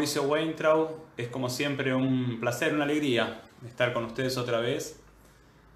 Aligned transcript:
Mauricio 0.00 0.22
Weintraub. 0.22 0.88
Es 1.18 1.28
como 1.28 1.50
siempre 1.50 1.94
un 1.94 2.40
placer, 2.40 2.72
una 2.72 2.84
alegría 2.84 3.42
estar 3.66 3.92
con 3.92 4.06
ustedes 4.06 4.38
otra 4.38 4.58
vez. 4.58 4.98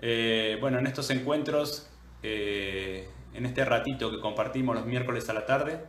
Eh, 0.00 0.56
bueno, 0.62 0.78
en 0.78 0.86
estos 0.86 1.10
encuentros, 1.10 1.90
eh, 2.22 3.06
en 3.34 3.44
este 3.44 3.66
ratito 3.66 4.10
que 4.10 4.20
compartimos 4.20 4.76
los 4.76 4.86
miércoles 4.86 5.28
a 5.28 5.34
la 5.34 5.44
tarde, 5.44 5.84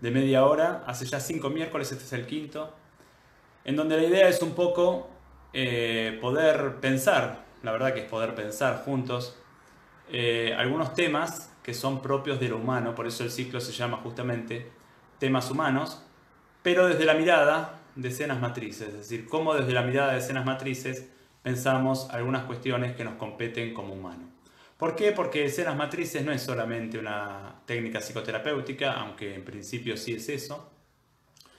de 0.00 0.10
media 0.10 0.44
hora, 0.46 0.82
hace 0.84 1.06
ya 1.06 1.20
cinco 1.20 1.48
miércoles, 1.48 1.92
este 1.92 2.02
es 2.02 2.12
el 2.12 2.26
quinto, 2.26 2.74
en 3.64 3.76
donde 3.76 3.98
la 3.98 4.02
idea 4.02 4.28
es 4.28 4.42
un 4.42 4.54
poco 4.56 5.08
eh, 5.52 6.18
poder 6.20 6.80
pensar, 6.80 7.44
la 7.62 7.70
verdad 7.70 7.94
que 7.94 8.00
es 8.00 8.06
poder 8.06 8.34
pensar 8.34 8.82
juntos, 8.84 9.36
algunos 10.56 10.92
temas 10.94 11.52
que 11.62 11.72
son 11.72 12.02
propios 12.02 12.40
de 12.40 12.48
lo 12.48 12.56
humano, 12.56 12.96
por 12.96 13.06
eso 13.06 13.22
el 13.22 13.30
ciclo 13.30 13.60
se 13.60 13.70
llama 13.70 13.98
justamente 13.98 14.72
temas 15.20 15.48
humanos, 15.52 16.02
pero 16.62 16.86
desde 16.88 17.04
la 17.04 17.14
mirada 17.14 17.80
de 17.94 18.08
escenas 18.08 18.40
matrices, 18.40 18.88
es 18.88 18.98
decir, 18.98 19.28
cómo 19.28 19.54
desde 19.54 19.72
la 19.72 19.82
mirada 19.82 20.12
de 20.12 20.18
escenas 20.18 20.44
matrices 20.44 21.08
pensamos 21.42 22.08
algunas 22.10 22.44
cuestiones 22.44 22.94
que 22.94 23.04
nos 23.04 23.14
competen 23.14 23.74
como 23.74 23.94
humanos. 23.94 24.28
¿Por 24.76 24.96
qué? 24.96 25.12
Porque 25.12 25.44
escenas 25.44 25.76
matrices 25.76 26.24
no 26.24 26.32
es 26.32 26.42
solamente 26.42 26.98
una 26.98 27.60
técnica 27.66 28.00
psicoterapéutica, 28.00 28.94
aunque 28.94 29.34
en 29.34 29.44
principio 29.44 29.96
sí 29.96 30.14
es 30.14 30.28
eso, 30.28 30.72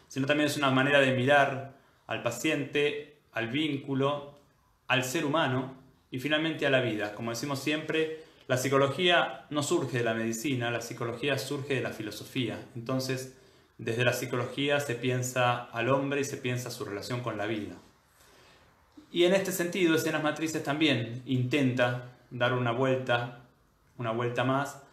sino 0.07 0.25
también 0.25 0.47
es 0.47 0.57
una 0.57 0.71
manera 0.71 0.99
de 0.99 1.13
mirar 1.13 1.77
al 2.07 2.23
paciente, 2.23 3.19
al 3.33 3.47
vínculo, 3.47 4.39
al 4.87 5.03
ser 5.03 5.25
humano 5.25 5.75
y 6.09 6.19
finalmente 6.19 6.65
a 6.65 6.69
la 6.69 6.81
vida. 6.81 7.13
Como 7.13 7.29
decimos 7.29 7.59
siempre, 7.59 8.23
la 8.47 8.57
psicología 8.57 9.45
no 9.51 9.63
surge 9.63 9.99
de 9.99 10.03
la 10.03 10.13
medicina, 10.13 10.71
la 10.71 10.81
psicología 10.81 11.37
surge 11.37 11.75
de 11.75 11.81
la 11.81 11.91
filosofía. 11.91 12.59
Entonces, 12.75 13.37
desde 13.81 14.05
la 14.05 14.13
psicología 14.13 14.79
se 14.79 14.93
piensa 14.93 15.63
al 15.63 15.89
hombre 15.89 16.21
y 16.21 16.23
se 16.23 16.37
piensa 16.37 16.69
su 16.69 16.85
relación 16.85 17.21
con 17.21 17.35
la 17.37 17.47
vida. 17.47 17.73
Y 19.11 19.23
en 19.23 19.33
este 19.33 19.51
sentido, 19.51 19.95
Escenas 19.95 20.21
Matrices 20.21 20.63
también 20.63 21.23
intenta 21.25 22.11
dar 22.29 22.53
una 22.53 22.71
vuelta, 22.71 23.39
una 23.97 24.11
vuelta 24.11 24.43
más, 24.43 24.83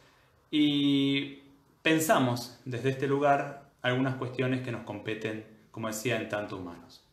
y 0.50 1.42
pensamos 1.83 2.58
desde 2.64 2.89
este 2.89 3.06
lugar 3.06 3.69
algunas 3.83 4.17
cuestiones 4.17 4.62
que 4.62 4.72
nos 4.72 4.84
competen, 4.84 5.45
como 5.70 5.89
decía, 5.89 6.17
en 6.17 6.30
tanto 6.30 6.56
humanos. 6.56 7.05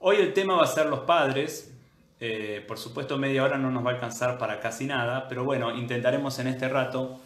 Hoy 0.00 0.16
el 0.16 0.34
tema 0.34 0.56
va 0.56 0.64
a 0.64 0.66
ser 0.66 0.86
los 0.86 1.00
padres. 1.00 1.74
Eh, 2.20 2.62
por 2.68 2.76
supuesto, 2.76 3.16
media 3.16 3.42
hora 3.42 3.56
no 3.56 3.70
nos 3.70 3.82
va 3.84 3.92
a 3.92 3.94
alcanzar 3.94 4.36
para 4.36 4.60
casi 4.60 4.84
nada, 4.84 5.28
pero 5.28 5.44
bueno, 5.44 5.74
intentaremos 5.74 6.38
en 6.40 6.48
este 6.48 6.68
rato 6.68 7.20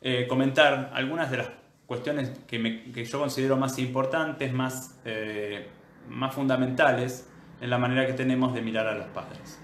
eh, 0.00 0.26
comentar 0.26 0.90
algunas 0.94 1.30
de 1.30 1.36
las 1.36 1.48
cuestiones 1.88 2.30
que, 2.46 3.04
yo 3.10 3.18
considero 3.18 3.56
más 3.56 3.78
importantes, 3.78 4.52
más, 4.52 5.00
eh, 5.06 5.66
más 6.06 6.34
fundamentales 6.34 7.26
en 7.62 7.70
la 7.70 7.78
manera 7.78 8.06
que 8.06 8.12
tenemos 8.12 8.52
de 8.52 8.60
mirar 8.60 8.86
a 8.86 8.94
los 8.94 9.06
padres. 9.06 9.58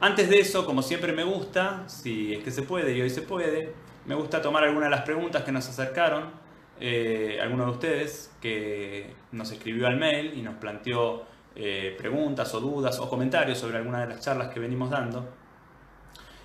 Antes 0.00 0.28
de 0.28 0.40
eso, 0.40 0.66
como 0.66 0.82
siempre 0.82 1.12
me 1.12 1.22
gusta, 1.22 1.84
si 1.88 2.34
es 2.34 2.42
que 2.42 2.50
se 2.50 2.62
puede 2.62 2.96
y 2.96 3.00
hoy 3.00 3.08
se 3.08 3.22
puede, 3.22 3.72
me 4.04 4.16
gusta 4.16 4.42
tomar 4.42 4.64
algunas 4.64 4.90
de 4.90 4.96
las 4.96 5.04
preguntas 5.04 5.44
que 5.44 5.52
nos 5.52 5.68
acercaron, 5.68 6.24
eh, 6.80 7.40
de 7.40 7.64
ustedes 7.64 8.34
que 8.40 9.14
nos 9.30 9.52
escribió 9.52 9.86
al 9.86 9.96
mail 9.96 10.34
y 10.36 10.42
nos 10.42 10.56
planteó 10.56 11.24
eh, 11.54 11.94
preguntas 11.96 12.52
o 12.54 12.60
dudas 12.60 12.98
o 12.98 13.08
comentarios 13.08 13.58
sobre 13.58 13.78
alguna 13.78 14.00
de 14.00 14.08
las 14.08 14.20
charlas 14.20 14.48
que 14.48 14.58
venimos 14.58 14.90
dando. 14.90 15.28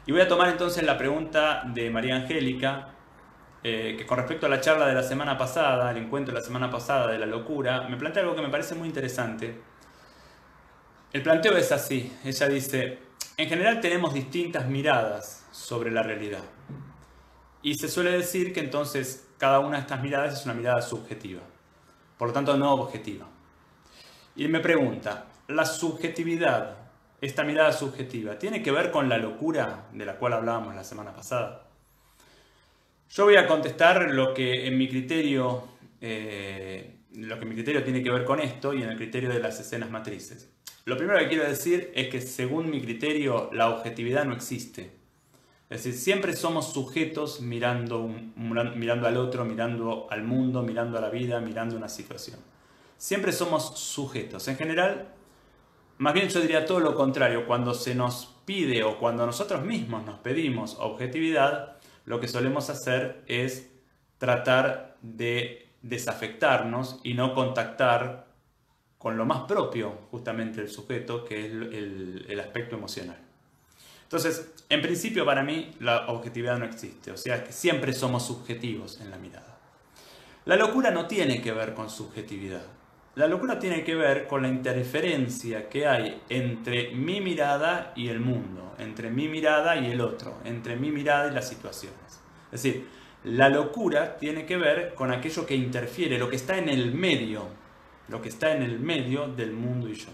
Y 0.06 0.12
voy 0.12 0.22
a 0.22 0.28
tomar 0.28 0.50
entonces 0.50 0.84
la 0.84 1.00
pregunta 1.00 1.63
de 1.66 1.90
María 1.90 2.16
Angélica, 2.16 2.90
eh, 3.63 3.96
que 3.97 4.06
con 4.06 4.18
respecto 4.18 4.46
a 4.46 4.50
la 4.50 4.59
charla 4.59 4.85
de 4.88 4.94
la 4.94 5.03
semana 5.03 5.38
pasada, 5.38 5.90
el 5.91 5.97
encuentro 5.97 6.34
de 6.34 6.41
la 6.41 6.46
semana 6.46 6.69
pasada 6.69 7.07
de 7.07 7.18
la 7.18 7.25
locura, 7.25 7.88
me 7.88 7.96
plantea 7.96 8.24
algo 8.24 8.35
que 8.35 8.41
me 8.41 8.50
parece 8.50 8.75
muy 8.75 8.90
interesante. 8.90 9.57
El 11.13 11.24
planteo 11.24 11.56
es 11.56 11.72
así, 11.72 12.12
ella 12.25 12.50
dice, 12.50 13.00
en 13.38 13.47
general 13.47 13.79
tenemos 13.79 14.13
distintas 14.13 14.68
miradas 14.68 15.47
sobre 15.52 15.91
la 15.91 16.03
realidad. 16.03 16.44
Y 17.62 17.75
se 17.75 17.88
suele 17.88 18.12
decir 18.12 18.53
que 18.53 18.59
entonces 18.59 19.29
cada 19.38 19.59
una 19.59 19.78
de 19.78 19.81
estas 19.84 20.02
miradas 20.02 20.40
es 20.40 20.44
una 20.44 20.53
mirada 20.53 20.81
subjetiva, 20.81 21.41
por 22.18 22.28
lo 22.28 22.34
tanto 22.34 22.57
no 22.57 22.73
objetiva. 22.73 23.28
Y 24.35 24.47
me 24.50 24.59
pregunta, 24.59 25.28
¿la 25.47 25.66
subjetividad, 25.66 26.75
esta 27.22 27.46
mirada 27.46 27.72
subjetiva, 27.72 28.38
tiene 28.38 28.62
que 28.62 28.72
ver 28.72 28.91
con 28.91 29.07
la 29.07 29.18
locura 29.18 29.85
de 29.94 30.06
la 30.06 30.18
cual 30.18 30.34
hablábamos 30.34 30.75
la 30.75 30.84
semana 30.84 31.13
pasada? 31.13 31.72
Yo 33.09 33.25
voy 33.25 33.36
a 33.36 33.47
contestar 33.47 34.12
lo 34.12 34.34
que 34.34 34.68
en 34.68 34.78
mi 34.78 34.88
criterio, 34.88 35.68
eh, 36.02 36.96
lo 37.16 37.40
que 37.40 37.46
mi 37.46 37.53
criterio 37.53 37.84
tiene 37.84 38.02
que 38.02 38.09
ver 38.09 38.24
con 38.24 38.40
esto 38.40 38.74
y 38.74 38.81
en 38.81 38.90
el 38.90 38.97
criterio 38.97 39.30
de 39.30 39.40
las 39.40 39.59
escenas 39.59 39.90
matrices. 39.90 40.50
Lo 40.86 40.97
primero 40.97 41.19
que 41.19 41.30
quiero 41.30 41.47
decir 41.47 41.91
es 41.96 42.09
que 42.09 42.19
según 42.22 42.69
mi 42.69 42.81
criterio 42.81 43.50
la 43.53 43.69
objetividad 43.69 44.25
no 44.25 44.34
existe. 44.34 44.91
Es 45.69 45.84
decir, 45.84 46.00
siempre 46.00 46.34
somos 46.34 46.74
sujetos 46.74 47.41
mirando, 47.41 48.08
mirando 48.36 49.08
al 49.08 49.18
otro, 49.18 49.46
mirando 49.46 50.08
al 50.12 50.24
mundo, 50.24 50.62
mirando 50.62 50.97
a 50.97 51.02
la 51.02 51.09
vida, 51.09 51.40
mirando 51.40 51.75
una 51.75 51.90
situación. 51.90 52.38
Siempre 52.97 53.31
somos 53.31 53.80
sujetos. 53.80 54.47
En 54.47 54.58
general, 54.58 55.08
más 55.97 56.14
bien 56.14 56.28
yo 56.30 56.41
diría 56.41 56.66
todo 56.66 56.80
lo 56.80 56.96
contrario. 56.96 57.47
Cuando 57.47 57.74
se 57.74 57.96
nos 57.96 58.35
pide 58.46 58.84
o 58.84 59.00
cuando 59.00 59.25
nosotros 59.25 59.64
mismos 59.64 60.06
nos 60.06 60.20
pedimos 60.20 60.75
objetividad, 60.80 61.72
lo 62.06 62.19
que 62.19 62.28
solemos 62.28 62.69
hacer 62.69 63.24
es 63.28 63.69
tratar 64.18 64.97
de 65.02 65.69
desafectarnos 65.81 67.00
y 67.03 67.14
no 67.14 67.34
contactar 67.34 68.28
con 68.97 69.18
lo 69.18 69.25
más 69.25 69.41
propio 69.41 69.91
justamente 70.12 70.62
del 70.62 70.69
sujeto, 70.69 71.25
que 71.25 71.46
es 71.46 71.52
el, 71.52 72.40
aspecto 72.40 72.75
emocional. 72.75 73.18
Entonces, 74.03 74.53
en 74.69 74.81
principio 74.81 75.25
para 75.25 75.44
mí 75.44 75.72
la 75.80 76.08
objetividad 76.08 76.58
no 76.58 76.66
existe, 76.66 77.12
o 77.12 77.18
sea 77.18 77.44
que 77.44 77.52
siempre 77.52 77.91
somos 77.91 78.25
subjetivos 78.25 79.02
en 79.02 79.12
la 79.12 79.18
mirada. 79.18 79.58
La 80.46 80.56
locura 80.56 80.91
no 80.91 81.08
tiene 81.08 81.41
que 81.41 81.52
ver 81.52 81.74
con 81.74 81.90
subjetividad. 81.90 82.64
La 83.16 83.28
locura 83.28 83.59
tiene 83.59 83.84
que 83.84 83.94
ver 83.94 84.25
con 84.25 84.41
la 84.41 84.47
interferencia 84.47 85.69
que 85.69 85.85
hay 85.85 86.19
entre 86.29 86.96
mi 86.96 87.22
mirada 87.22 87.94
y 87.96 88.07
el 88.07 88.19
mundo, 88.19 88.74
entre 88.79 89.12
mi 89.12 89.28
mirada 89.28 89.75
y 89.75 89.91
el 89.91 90.01
otro, 90.01 90.40
entre 90.46 90.75
mi 90.78 90.90
mirada 90.90 91.29
y 91.29 91.35
las 91.35 91.47
situaciones. 91.47 92.00
Es 92.52 92.63
decir, 92.63 92.88
la 93.23 93.50
locura 93.50 94.18
tiene 94.18 94.47
que 94.47 94.57
ver 94.57 94.96
con 94.96 95.12
aquello 95.12 95.46
que 95.46 95.56
interfiere, 95.56 96.18
lo 96.18 96.28
que 96.28 96.38
está 96.38 96.57
en 96.57 96.69
el 96.69 96.91
medio, 96.96 97.44
lo 98.07 98.19
que 98.19 98.29
está 98.29 98.52
en 98.52 98.63
el 98.63 98.79
medio 98.79 99.28
del 99.28 99.52
mundo 99.53 99.90
y 99.90 99.94
yo. 99.94 100.09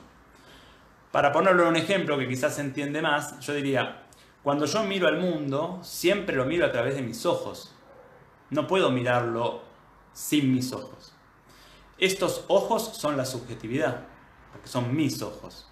Para 1.14 1.32
ponerlo 1.32 1.64
en 1.64 1.70
un 1.70 1.76
ejemplo 1.78 2.18
que 2.18 2.28
quizás 2.28 2.56
se 2.56 2.62
entiende 2.62 3.02
más, 3.02 3.40
yo 3.40 3.54
diría, 3.54 4.04
cuando 4.44 4.66
yo 4.66 4.84
miro 4.84 5.08
al 5.08 5.20
mundo, 5.20 5.80
siempre 5.84 6.36
lo 6.36 6.44
miro 6.44 6.66
a 6.66 6.72
través 6.74 6.96
de 6.96 7.02
mis 7.02 7.26
ojos. 7.26 7.74
No 8.50 8.68
puedo 8.68 8.92
mirarlo 8.92 9.62
sin 10.12 10.54
mis 10.54 10.74
ojos. 10.74 11.16
Estos 12.00 12.46
ojos 12.48 12.84
son 12.98 13.18
la 13.18 13.26
subjetividad, 13.26 14.06
porque 14.52 14.68
son 14.68 14.96
mis 14.96 15.22
ojos. 15.22 15.68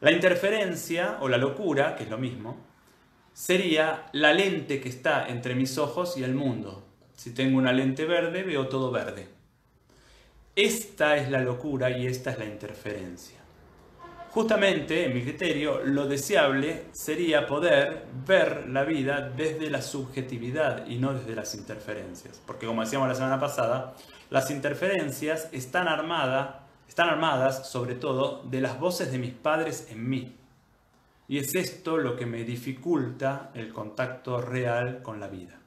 La 0.00 0.12
interferencia 0.12 1.18
o 1.20 1.28
la 1.28 1.38
locura, 1.38 1.96
que 1.96 2.04
es 2.04 2.10
lo 2.10 2.18
mismo, 2.18 2.56
sería 3.32 4.06
la 4.12 4.32
lente 4.32 4.80
que 4.80 4.88
está 4.88 5.28
entre 5.28 5.54
mis 5.54 5.78
ojos 5.78 6.16
y 6.16 6.24
el 6.24 6.34
mundo. 6.34 6.86
Si 7.14 7.32
tengo 7.32 7.58
una 7.58 7.72
lente 7.72 8.04
verde, 8.04 8.42
veo 8.42 8.68
todo 8.68 8.90
verde. 8.90 9.28
Esta 10.54 11.16
es 11.16 11.30
la 11.30 11.40
locura 11.40 11.90
y 11.90 12.06
esta 12.06 12.32
es 12.32 12.38
la 12.38 12.44
interferencia. 12.44 13.37
Justamente, 14.38 15.04
en 15.04 15.14
mi 15.14 15.22
criterio, 15.22 15.80
lo 15.84 16.06
deseable 16.06 16.84
sería 16.92 17.44
poder 17.44 18.04
ver 18.24 18.68
la 18.68 18.84
vida 18.84 19.32
desde 19.36 19.68
la 19.68 19.82
subjetividad 19.82 20.86
y 20.86 20.98
no 20.98 21.12
desde 21.12 21.34
las 21.34 21.56
interferencias. 21.56 22.40
Porque 22.46 22.64
como 22.64 22.82
decíamos 22.82 23.08
la 23.08 23.16
semana 23.16 23.40
pasada, 23.40 23.96
las 24.30 24.52
interferencias 24.52 25.48
están, 25.50 25.88
están 26.88 27.08
armadas 27.08 27.68
sobre 27.68 27.96
todo 27.96 28.44
de 28.44 28.60
las 28.60 28.78
voces 28.78 29.10
de 29.10 29.18
mis 29.18 29.32
padres 29.32 29.88
en 29.90 30.08
mí. 30.08 30.36
Y 31.26 31.38
es 31.38 31.56
esto 31.56 31.96
lo 31.96 32.14
que 32.14 32.24
me 32.24 32.44
dificulta 32.44 33.50
el 33.54 33.72
contacto 33.72 34.40
real 34.40 35.02
con 35.02 35.18
la 35.18 35.26
vida. 35.26 35.58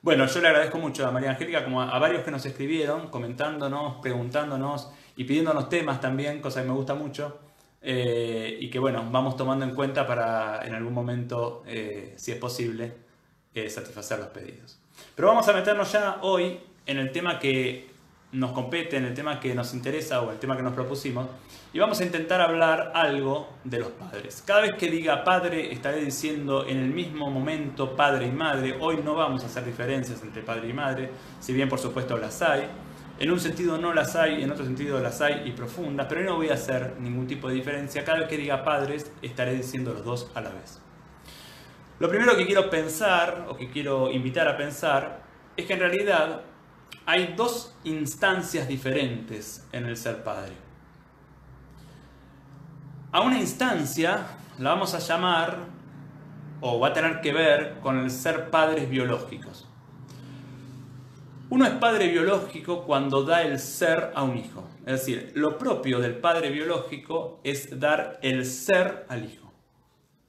Bueno, 0.00 0.24
yo 0.24 0.40
le 0.40 0.48
agradezco 0.48 0.78
mucho 0.78 1.06
a 1.06 1.10
María 1.10 1.32
Angélica, 1.32 1.64
como 1.64 1.82
a 1.82 1.98
varios 1.98 2.22
que 2.24 2.30
nos 2.30 2.46
escribieron, 2.46 3.08
comentándonos, 3.08 3.96
preguntándonos 4.00 4.90
y 5.16 5.24
pidiéndonos 5.24 5.68
temas 5.68 6.00
también, 6.00 6.40
cosa 6.40 6.62
que 6.62 6.68
me 6.68 6.74
gusta 6.74 6.94
mucho. 6.94 7.38
Eh, 7.86 8.56
y 8.60 8.70
que 8.70 8.78
bueno, 8.78 9.06
vamos 9.10 9.36
tomando 9.36 9.66
en 9.66 9.74
cuenta 9.74 10.06
para 10.06 10.66
en 10.66 10.74
algún 10.74 10.94
momento, 10.94 11.62
eh, 11.66 12.14
si 12.16 12.32
es 12.32 12.38
posible, 12.38 12.94
eh, 13.54 13.68
satisfacer 13.68 14.18
los 14.18 14.28
pedidos. 14.28 14.78
Pero 15.14 15.28
vamos 15.28 15.46
a 15.48 15.52
meternos 15.52 15.92
ya 15.92 16.18
hoy 16.22 16.58
en 16.86 16.98
el 16.98 17.12
tema 17.12 17.38
que 17.38 17.90
nos 18.32 18.52
compete, 18.52 18.96
en 18.96 19.04
el 19.04 19.14
tema 19.14 19.38
que 19.38 19.54
nos 19.54 19.74
interesa 19.74 20.22
o 20.22 20.32
el 20.32 20.38
tema 20.38 20.56
que 20.56 20.62
nos 20.62 20.72
propusimos, 20.72 21.26
y 21.72 21.78
vamos 21.78 22.00
a 22.00 22.04
intentar 22.04 22.40
hablar 22.40 22.92
algo 22.94 23.48
de 23.64 23.80
los 23.80 23.90
padres. 23.90 24.42
Cada 24.46 24.62
vez 24.62 24.74
que 24.76 24.90
diga 24.90 25.22
padre, 25.22 25.72
estaré 25.72 26.02
diciendo 26.04 26.66
en 26.66 26.78
el 26.78 26.88
mismo 26.88 27.30
momento 27.30 27.94
padre 27.94 28.28
y 28.28 28.32
madre. 28.32 28.76
Hoy 28.80 29.00
no 29.04 29.14
vamos 29.14 29.42
a 29.42 29.46
hacer 29.46 29.64
diferencias 29.64 30.22
entre 30.22 30.42
padre 30.42 30.68
y 30.68 30.72
madre, 30.72 31.10
si 31.38 31.52
bien 31.52 31.68
por 31.68 31.78
supuesto 31.78 32.16
las 32.16 32.40
hay. 32.42 32.66
En 33.18 33.30
un 33.30 33.38
sentido 33.38 33.78
no 33.78 33.92
las 33.92 34.16
hay, 34.16 34.42
en 34.42 34.50
otro 34.50 34.64
sentido 34.64 35.00
las 35.00 35.20
hay 35.20 35.42
y 35.46 35.52
profundas, 35.52 36.06
pero 36.08 36.22
no 36.22 36.36
voy 36.36 36.48
a 36.48 36.54
hacer 36.54 36.96
ningún 36.98 37.26
tipo 37.26 37.48
de 37.48 37.54
diferencia. 37.54 38.04
Cada 38.04 38.18
vez 38.18 38.28
que 38.28 38.36
diga 38.36 38.64
padres, 38.64 39.12
estaré 39.22 39.54
diciendo 39.54 39.92
los 39.92 40.04
dos 40.04 40.30
a 40.34 40.40
la 40.40 40.50
vez. 40.50 40.80
Lo 42.00 42.08
primero 42.08 42.36
que 42.36 42.44
quiero 42.44 42.68
pensar, 42.70 43.46
o 43.48 43.56
que 43.56 43.70
quiero 43.70 44.10
invitar 44.10 44.48
a 44.48 44.56
pensar, 44.56 45.22
es 45.56 45.64
que 45.64 45.74
en 45.74 45.78
realidad 45.78 46.40
hay 47.06 47.34
dos 47.36 47.76
instancias 47.84 48.66
diferentes 48.66 49.64
en 49.70 49.86
el 49.86 49.96
ser 49.96 50.24
padre. 50.24 50.52
A 53.12 53.20
una 53.20 53.38
instancia 53.38 54.26
la 54.58 54.70
vamos 54.70 54.92
a 54.92 54.98
llamar, 54.98 55.56
o 56.60 56.80
va 56.80 56.88
a 56.88 56.92
tener 56.92 57.20
que 57.20 57.32
ver 57.32 57.78
con 57.80 57.98
el 57.98 58.10
ser 58.10 58.50
padres 58.50 58.90
biológicos. 58.90 59.63
Uno 61.50 61.66
es 61.66 61.72
padre 61.72 62.08
biológico 62.08 62.84
cuando 62.84 63.22
da 63.22 63.42
el 63.42 63.58
ser 63.58 64.12
a 64.14 64.22
un 64.22 64.38
hijo. 64.38 64.66
Es 64.86 65.00
decir, 65.00 65.32
lo 65.34 65.58
propio 65.58 66.00
del 66.00 66.16
padre 66.16 66.50
biológico 66.50 67.40
es 67.44 67.78
dar 67.78 68.18
el 68.22 68.46
ser 68.46 69.04
al 69.08 69.24
hijo. 69.24 69.52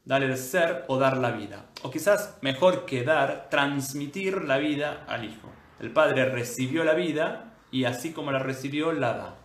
Dar 0.04 0.24
el 0.24 0.38
ser 0.38 0.84
o 0.88 0.98
dar 0.98 1.18
la 1.18 1.32
vida. 1.32 1.66
O 1.84 1.90
quizás 1.90 2.38
mejor 2.42 2.86
que 2.86 3.04
dar, 3.04 3.48
transmitir 3.50 4.44
la 4.44 4.58
vida 4.58 5.06
al 5.08 5.24
hijo. 5.24 5.50
El 5.80 5.92
Padre 5.92 6.26
recibió 6.26 6.84
la 6.84 6.94
vida 6.94 7.54
y 7.72 7.86
así 7.86 8.12
como 8.12 8.32
la 8.32 8.40
recibió, 8.40 8.92
la 8.92 9.14
da. 9.14 9.36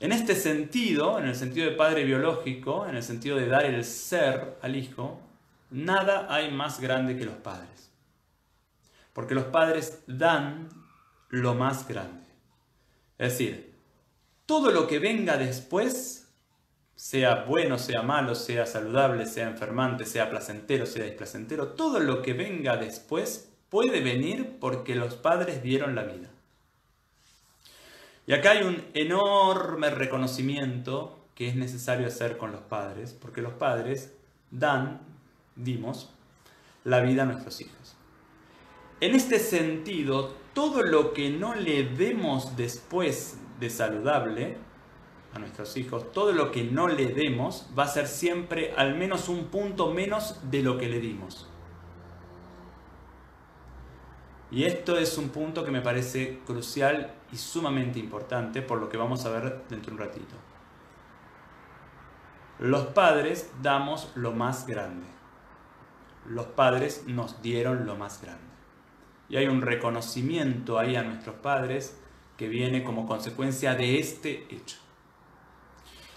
En 0.00 0.12
este 0.12 0.34
sentido, 0.34 1.18
en 1.18 1.26
el 1.26 1.34
sentido 1.34 1.68
de 1.70 1.76
Padre 1.76 2.04
biológico, 2.04 2.86
en 2.86 2.96
el 2.96 3.02
sentido 3.02 3.36
de 3.36 3.48
dar 3.48 3.64
el 3.64 3.84
ser 3.84 4.58
al 4.60 4.76
Hijo, 4.76 5.20
nada 5.70 6.26
hay 6.28 6.50
más 6.50 6.80
grande 6.80 7.16
que 7.16 7.24
los 7.24 7.36
padres. 7.36 7.85
Porque 9.16 9.34
los 9.34 9.44
padres 9.44 10.02
dan 10.06 10.68
lo 11.30 11.54
más 11.54 11.88
grande. 11.88 12.26
Es 13.16 13.32
decir, 13.32 13.74
todo 14.44 14.70
lo 14.70 14.86
que 14.86 14.98
venga 14.98 15.38
después, 15.38 16.28
sea 16.96 17.44
bueno, 17.44 17.78
sea 17.78 18.02
malo, 18.02 18.34
sea 18.34 18.66
saludable, 18.66 19.24
sea 19.24 19.48
enfermante, 19.48 20.04
sea 20.04 20.28
placentero, 20.28 20.84
sea 20.84 21.06
displacentero, 21.06 21.68
todo 21.68 21.98
lo 21.98 22.20
que 22.20 22.34
venga 22.34 22.76
después 22.76 23.50
puede 23.70 24.02
venir 24.02 24.58
porque 24.60 24.94
los 24.94 25.14
padres 25.14 25.62
dieron 25.62 25.94
la 25.94 26.02
vida. 26.02 26.28
Y 28.26 28.34
acá 28.34 28.50
hay 28.50 28.64
un 28.64 28.84
enorme 28.92 29.88
reconocimiento 29.88 31.24
que 31.34 31.48
es 31.48 31.56
necesario 31.56 32.06
hacer 32.06 32.36
con 32.36 32.52
los 32.52 32.60
padres, 32.60 33.16
porque 33.18 33.40
los 33.40 33.54
padres 33.54 34.12
dan, 34.50 35.00
dimos, 35.54 36.10
la 36.84 37.00
vida 37.00 37.22
a 37.22 37.24
nuestros 37.24 37.62
hijos. 37.62 37.95
En 39.00 39.14
este 39.14 39.38
sentido, 39.38 40.34
todo 40.54 40.82
lo 40.82 41.12
que 41.12 41.28
no 41.28 41.54
le 41.54 41.84
demos 41.84 42.56
después 42.56 43.38
de 43.60 43.68
saludable 43.68 44.56
a 45.34 45.38
nuestros 45.38 45.76
hijos, 45.76 46.12
todo 46.12 46.32
lo 46.32 46.50
que 46.50 46.64
no 46.64 46.88
le 46.88 47.08
demos 47.08 47.68
va 47.78 47.84
a 47.84 47.88
ser 47.88 48.06
siempre 48.06 48.72
al 48.74 48.94
menos 48.94 49.28
un 49.28 49.46
punto 49.46 49.92
menos 49.92 50.40
de 50.50 50.62
lo 50.62 50.78
que 50.78 50.88
le 50.88 50.98
dimos. 50.98 51.46
Y 54.50 54.64
esto 54.64 54.96
es 54.96 55.18
un 55.18 55.28
punto 55.28 55.62
que 55.62 55.70
me 55.70 55.82
parece 55.82 56.40
crucial 56.46 57.12
y 57.32 57.36
sumamente 57.36 57.98
importante 57.98 58.62
por 58.62 58.78
lo 58.78 58.88
que 58.88 58.96
vamos 58.96 59.26
a 59.26 59.30
ver 59.30 59.64
dentro 59.68 59.90
de 59.90 59.92
un 59.92 59.98
ratito. 59.98 60.34
Los 62.58 62.86
padres 62.86 63.50
damos 63.60 64.10
lo 64.14 64.32
más 64.32 64.66
grande. 64.66 65.06
Los 66.26 66.46
padres 66.46 67.04
nos 67.06 67.42
dieron 67.42 67.84
lo 67.84 67.96
más 67.96 68.22
grande. 68.22 68.45
Y 69.28 69.36
hay 69.36 69.46
un 69.46 69.62
reconocimiento 69.62 70.78
ahí 70.78 70.96
a 70.96 71.02
nuestros 71.02 71.36
padres 71.36 71.96
que 72.36 72.48
viene 72.48 72.84
como 72.84 73.06
consecuencia 73.06 73.74
de 73.74 73.98
este 73.98 74.46
hecho. 74.50 74.76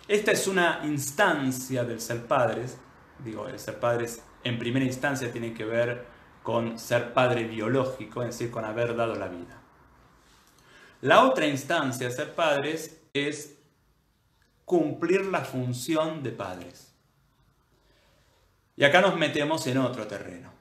Esta 0.08 0.32
es 0.32 0.48
una 0.48 0.82
instancia 0.86 1.84
del 1.84 2.02
ser 2.02 2.26
padres. 2.26 2.78
Digo, 3.24 3.48
el 3.48 3.60
ser 3.60 3.80
padres 3.80 4.24
en 4.44 4.58
primera 4.58 4.86
instancia 4.86 5.32
tiene 5.32 5.54
que 5.54 5.66
ver 5.66 6.06
con 6.44 6.80
ser 6.80 7.14
padre 7.14 7.44
biológico, 7.44 8.24
es 8.24 8.30
decir, 8.30 8.52
con 8.52 8.66
haber 8.66 8.96
dado 8.96 9.16
la 9.16 9.28
vida. 9.28 9.62
La 11.02 11.24
otra 11.24 11.48
instancia 11.48 12.08
de 12.08 12.14
ser 12.14 12.34
padres 12.36 13.02
es 13.14 13.58
cumplir 14.66 15.26
la 15.26 15.42
función 15.42 16.24
de 16.24 16.32
padres. 16.32 16.94
Y 18.76 18.84
acá 18.84 19.02
nos 19.02 19.18
metemos 19.18 19.66
en 19.68 19.78
otro 19.78 20.08
terreno. 20.08 20.59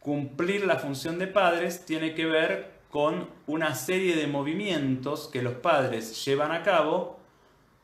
Cumplir 0.00 0.66
la 0.66 0.78
función 0.78 1.18
de 1.18 1.26
padres 1.26 1.84
tiene 1.84 2.14
que 2.14 2.26
ver 2.26 2.80
con 2.90 3.28
una 3.46 3.74
serie 3.74 4.16
de 4.16 4.26
movimientos 4.26 5.28
que 5.32 5.42
los 5.42 5.54
padres 5.54 6.24
llevan 6.24 6.52
a 6.52 6.62
cabo 6.62 7.20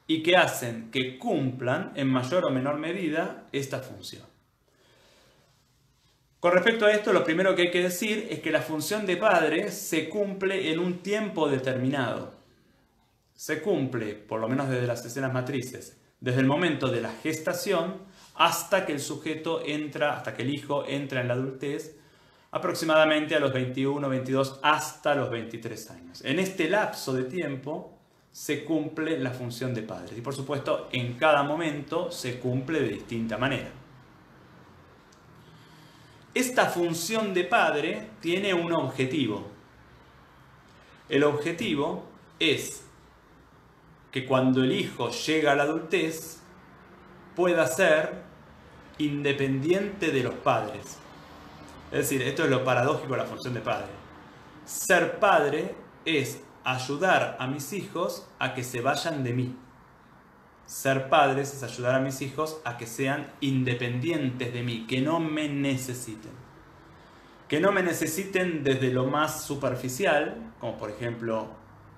y 0.07 0.23
que 0.23 0.37
hacen 0.37 0.91
que 0.91 1.19
cumplan 1.19 1.93
en 1.95 2.09
mayor 2.09 2.45
o 2.47 2.51
menor 2.51 2.79
medida 2.79 3.47
esta 3.53 3.81
función. 3.81 4.25
Con 6.41 6.53
respecto 6.53 6.87
a 6.87 6.93
esto, 6.93 7.13
lo 7.13 7.25
primero 7.25 7.55
que 7.55 7.63
hay 7.63 7.71
que 7.71 7.83
decir 7.83 8.29
es 8.31 8.41
que 8.41 8.51
la 8.51 8.63
función 8.63 9.05
de 9.05 9.17
padre 9.17 9.71
se 9.71 10.09
cumple 10.09 10.73
en 10.73 10.79
un 10.79 10.99
tiempo 10.99 11.49
determinado. 11.49 12.35
Se 13.35 13.61
cumple, 13.61 14.15
por 14.15 14.41
lo 14.41 14.49
menos 14.49 14.69
desde 14.69 14.87
las 14.87 15.05
escenas 15.05 15.33
matrices, 15.33 15.99
desde 16.21 16.41
el 16.41 16.47
momento 16.47 16.89
de 16.89 17.01
la 17.01 17.11
gestación 17.11 17.97
hasta 18.35 18.87
que 18.87 18.93
el 18.93 19.01
sujeto 19.01 19.63
entra, 19.67 20.17
hasta 20.17 20.35
que 20.35 20.43
el 20.43 20.55
hijo 20.55 20.87
entra 20.87 21.21
en 21.21 21.29
la 21.29 21.35
adultez, 21.35 21.97
aproximadamente 22.51 23.35
a 23.35 23.41
los 23.41 23.53
21, 23.53 24.09
22, 24.09 24.61
hasta 24.63 25.15
los 25.15 25.31
23 25.31 25.91
años. 25.91 26.25
En 26.25 26.39
este 26.39 26.69
lapso 26.69 27.13
de 27.13 27.25
tiempo 27.25 27.93
se 28.33 28.65
cumple 28.65 29.19
la 29.19 29.31
función 29.31 29.75
de 29.75 29.83
padre 29.83 30.17
y 30.19 30.21
por 30.21 30.35
supuesto 30.35 30.89
en 30.93 31.15
cada 31.15 31.43
momento 31.43 32.11
se 32.13 32.39
cumple 32.39 32.81
de 32.81 32.89
distinta 32.89 33.39
manera. 33.39 33.71
Esta 36.35 36.67
función 36.67 37.33
de 37.33 37.45
padre 37.45 38.11
tiene 38.21 38.53
un 38.53 38.75
objetivo. 38.75 39.47
El 41.09 41.25
objetivo 41.25 42.05
es 42.39 42.85
que 44.11 44.27
cuando 44.27 44.63
el 44.63 44.73
hijo 44.73 45.11
llega 45.11 45.53
a 45.53 45.55
la 45.55 45.63
adultez 45.63 46.41
pueda 47.35 47.67
ser 47.67 48.23
independiente 48.99 50.11
de 50.11 50.23
los 50.23 50.35
padres. 50.35 50.99
Es 51.97 52.11
decir, 52.11 52.21
esto 52.29 52.45
es 52.45 52.51
lo 52.51 52.63
paradójico 52.63 53.13
de 53.13 53.21
la 53.21 53.25
función 53.25 53.55
de 53.55 53.61
padre. 53.61 53.87
Ser 54.67 55.19
padre 55.19 55.75
es 56.05 56.43
ayudar 56.63 57.39
a 57.41 57.47
mis 57.47 57.73
hijos 57.73 58.29
a 58.39 58.53
que 58.53 58.65
se 58.65 58.83
vayan 58.83 59.25
de 59.25 59.33
mí. 59.33 59.57
Ser 60.67 61.09
padres 61.09 61.55
es 61.55 61.63
ayudar 61.63 61.95
a 61.95 62.01
mis 62.01 62.21
hijos 62.21 62.61
a 62.67 62.77
que 62.77 62.85
sean 62.85 63.33
independientes 63.41 64.53
de 64.53 64.63
mí, 64.63 64.87
que 64.87 65.01
no 65.01 65.21
me 65.21 65.49
necesiten. 65.49 66.33
Que 67.49 67.61
no 67.61 67.73
me 67.73 67.83
necesiten 67.83 68.63
desde 68.63 68.93
lo 68.93 69.07
más 69.07 69.45
superficial, 69.45 70.53
como 70.61 70.77
por 70.77 70.91
ejemplo 70.91 71.49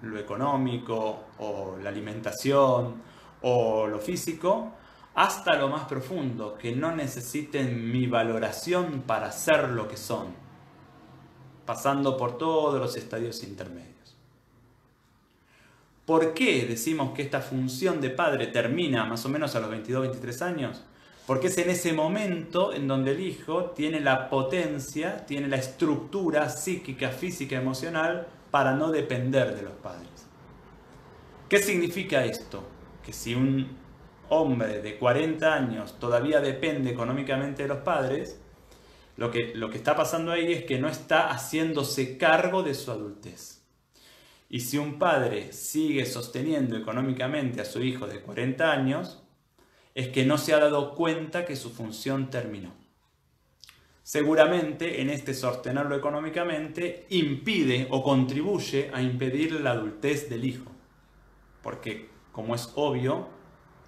lo 0.02 0.16
económico 0.16 1.24
o 1.38 1.76
la 1.82 1.88
alimentación 1.88 3.02
o 3.42 3.88
lo 3.88 3.98
físico, 3.98 4.74
hasta 5.18 5.56
lo 5.56 5.68
más 5.68 5.88
profundo, 5.88 6.56
que 6.56 6.76
no 6.76 6.94
necesiten 6.94 7.90
mi 7.90 8.06
valoración 8.06 9.02
para 9.04 9.32
ser 9.32 9.70
lo 9.70 9.88
que 9.88 9.96
son, 9.96 10.28
pasando 11.66 12.16
por 12.16 12.38
todos 12.38 12.78
los 12.78 12.96
estadios 12.96 13.42
intermedios. 13.42 14.16
¿Por 16.06 16.34
qué 16.34 16.64
decimos 16.66 17.14
que 17.16 17.22
esta 17.22 17.40
función 17.40 18.00
de 18.00 18.10
padre 18.10 18.46
termina 18.46 19.06
más 19.06 19.26
o 19.26 19.28
menos 19.28 19.56
a 19.56 19.60
los 19.60 19.72
22-23 19.72 20.40
años? 20.42 20.84
Porque 21.26 21.48
es 21.48 21.58
en 21.58 21.70
ese 21.70 21.92
momento 21.92 22.72
en 22.72 22.86
donde 22.86 23.10
el 23.10 23.18
hijo 23.18 23.70
tiene 23.70 23.98
la 23.98 24.30
potencia, 24.30 25.26
tiene 25.26 25.48
la 25.48 25.56
estructura 25.56 26.48
psíquica, 26.48 27.08
física, 27.08 27.56
emocional 27.56 28.28
para 28.52 28.72
no 28.74 28.92
depender 28.92 29.56
de 29.56 29.62
los 29.62 29.72
padres. 29.72 30.28
¿Qué 31.48 31.58
significa 31.58 32.24
esto? 32.24 32.62
Que 33.04 33.12
si 33.12 33.34
un 33.34 33.77
hombre 34.30 34.80
de 34.80 34.98
40 34.98 35.54
años 35.54 35.98
todavía 35.98 36.40
depende 36.40 36.90
económicamente 36.90 37.62
de 37.62 37.68
los 37.68 37.78
padres, 37.78 38.40
lo 39.16 39.30
que, 39.30 39.52
lo 39.54 39.70
que 39.70 39.78
está 39.78 39.96
pasando 39.96 40.30
ahí 40.32 40.52
es 40.52 40.64
que 40.64 40.78
no 40.78 40.88
está 40.88 41.28
haciéndose 41.28 42.18
cargo 42.18 42.62
de 42.62 42.74
su 42.74 42.90
adultez. 42.90 43.64
Y 44.48 44.60
si 44.60 44.78
un 44.78 44.98
padre 44.98 45.52
sigue 45.52 46.06
sosteniendo 46.06 46.76
económicamente 46.76 47.60
a 47.60 47.64
su 47.64 47.82
hijo 47.82 48.06
de 48.06 48.20
40 48.20 48.72
años, 48.72 49.22
es 49.94 50.08
que 50.08 50.24
no 50.24 50.38
se 50.38 50.54
ha 50.54 50.60
dado 50.60 50.94
cuenta 50.94 51.44
que 51.44 51.56
su 51.56 51.70
función 51.70 52.30
terminó. 52.30 52.72
seguramente 54.04 55.02
en 55.02 55.10
este 55.10 55.34
sostenerlo 55.34 55.94
económicamente 55.94 57.04
impide 57.10 57.88
o 57.90 58.02
contribuye 58.02 58.90
a 58.94 59.02
impedir 59.02 59.60
la 59.60 59.72
adultez 59.72 60.30
del 60.30 60.46
hijo. 60.46 60.70
Porque, 61.62 62.08
como 62.32 62.54
es 62.54 62.72
obvio, 62.74 63.28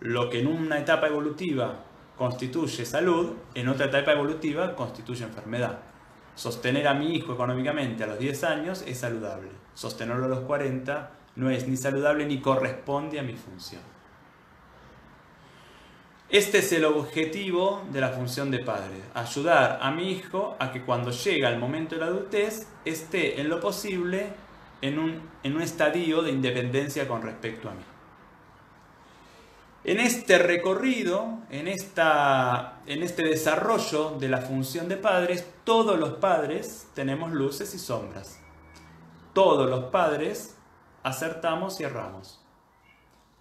lo 0.00 0.30
que 0.30 0.40
en 0.40 0.46
una 0.46 0.78
etapa 0.78 1.06
evolutiva 1.06 1.84
constituye 2.16 2.84
salud, 2.84 3.32
en 3.54 3.68
otra 3.68 3.86
etapa 3.86 4.12
evolutiva 4.12 4.74
constituye 4.74 5.24
enfermedad. 5.24 5.78
Sostener 6.34 6.88
a 6.88 6.94
mi 6.94 7.14
hijo 7.14 7.34
económicamente 7.34 8.04
a 8.04 8.06
los 8.06 8.18
10 8.18 8.44
años 8.44 8.84
es 8.86 8.98
saludable. 8.98 9.50
Sostenerlo 9.74 10.26
a 10.26 10.28
los 10.28 10.40
40 10.40 11.10
no 11.36 11.50
es 11.50 11.66
ni 11.68 11.76
saludable 11.76 12.26
ni 12.26 12.40
corresponde 12.40 13.18
a 13.18 13.22
mi 13.22 13.34
función. 13.34 13.82
Este 16.30 16.58
es 16.58 16.72
el 16.72 16.84
objetivo 16.84 17.82
de 17.90 18.00
la 18.00 18.10
función 18.10 18.52
de 18.52 18.60
padre, 18.60 19.02
ayudar 19.14 19.80
a 19.82 19.90
mi 19.90 20.12
hijo 20.12 20.56
a 20.60 20.70
que 20.70 20.82
cuando 20.82 21.10
llega 21.10 21.48
el 21.48 21.58
momento 21.58 21.96
de 21.96 22.02
la 22.02 22.06
adultez 22.06 22.68
esté 22.84 23.40
en 23.40 23.48
lo 23.48 23.58
posible 23.58 24.28
en 24.80 25.00
un, 25.00 25.20
en 25.42 25.56
un 25.56 25.62
estadio 25.62 26.22
de 26.22 26.30
independencia 26.30 27.08
con 27.08 27.22
respecto 27.22 27.68
a 27.68 27.72
mí. 27.72 27.82
En 29.82 29.98
este 29.98 30.38
recorrido, 30.38 31.38
en, 31.48 31.66
esta, 31.66 32.82
en 32.86 33.02
este 33.02 33.22
desarrollo 33.22 34.10
de 34.18 34.28
la 34.28 34.42
función 34.42 34.88
de 34.88 34.98
padres, 34.98 35.46
todos 35.64 35.98
los 35.98 36.14
padres 36.14 36.88
tenemos 36.94 37.32
luces 37.32 37.74
y 37.74 37.78
sombras. 37.78 38.38
Todos 39.32 39.70
los 39.70 39.84
padres 39.84 40.56
acertamos 41.02 41.80
y 41.80 41.84
erramos. 41.84 42.44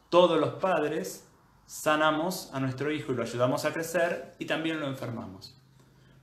Todos 0.08 0.40
los 0.40 0.54
padres 0.54 1.28
sanamos 1.66 2.50
a 2.54 2.62
nuestro 2.62 2.90
hijo 2.90 3.12
y 3.12 3.16
lo 3.16 3.24
ayudamos 3.24 3.66
a 3.66 3.74
crecer 3.74 4.34
y 4.40 4.46
también 4.46 4.80
lo 4.80 4.88
enfermamos. 4.88 5.60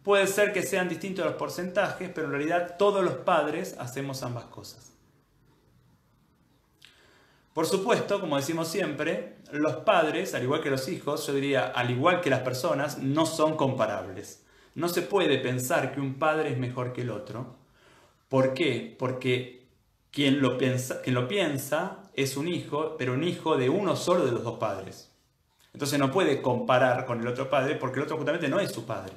Puede 0.03 0.27
ser 0.29 0.55
que 0.55 0.63
sean 0.63 0.89
distintos 0.89 1.27
los 1.27 1.35
porcentajes, 1.35 2.11
pero 2.15 2.29
en 2.29 2.33
realidad 2.33 2.77
todos 2.79 3.05
los 3.05 3.17
padres 3.17 3.77
hacemos 3.79 4.23
ambas 4.23 4.47
cosas. 4.47 4.96
Por 7.57 7.65
supuesto, 7.65 8.21
como 8.21 8.37
decimos 8.37 8.69
siempre, 8.69 9.39
los 9.51 9.77
padres, 9.77 10.35
al 10.35 10.43
igual 10.43 10.61
que 10.61 10.69
los 10.69 10.91
hijos, 10.91 11.27
yo 11.27 11.33
diría, 11.33 11.65
al 11.65 11.91
igual 11.91 12.21
que 12.21 12.29
las 12.29 12.41
personas, 12.41 12.99
no 12.99 13.25
son 13.25 13.57
comparables. 13.57 14.45
No 14.75 14.91
se 14.91 15.01
puede 15.01 15.39
pensar 15.39 15.95
que 15.95 16.03
un 16.03 16.19
padre 16.19 16.51
es 16.51 16.59
mejor 16.59 16.93
que 16.93 17.01
el 17.01 17.09
otro. 17.09 17.57
¿Por 18.29 18.53
qué? 18.53 18.95
Porque 18.99 19.71
quien 20.11 20.43
lo 20.43 20.59
piensa, 20.59 22.03
es 22.13 22.37
un 22.37 22.47
hijo, 22.47 22.97
pero 22.99 23.15
un 23.15 23.25
hijo 23.25 23.57
de 23.57 23.71
uno 23.71 23.97
solo 23.97 24.27
de 24.27 24.33
los 24.33 24.45
dos 24.45 24.59
padres. 24.59 25.11
Entonces 25.73 25.99
no 25.99 26.11
puede 26.11 26.43
comparar 26.43 27.07
con 27.07 27.23
el 27.23 27.27
otro 27.27 27.49
padre 27.49 27.77
porque 27.77 28.01
el 28.01 28.05
otro 28.05 28.19
justamente 28.19 28.49
no 28.49 28.61
es 28.61 28.71
su 28.71 28.85
padre. 28.85 29.15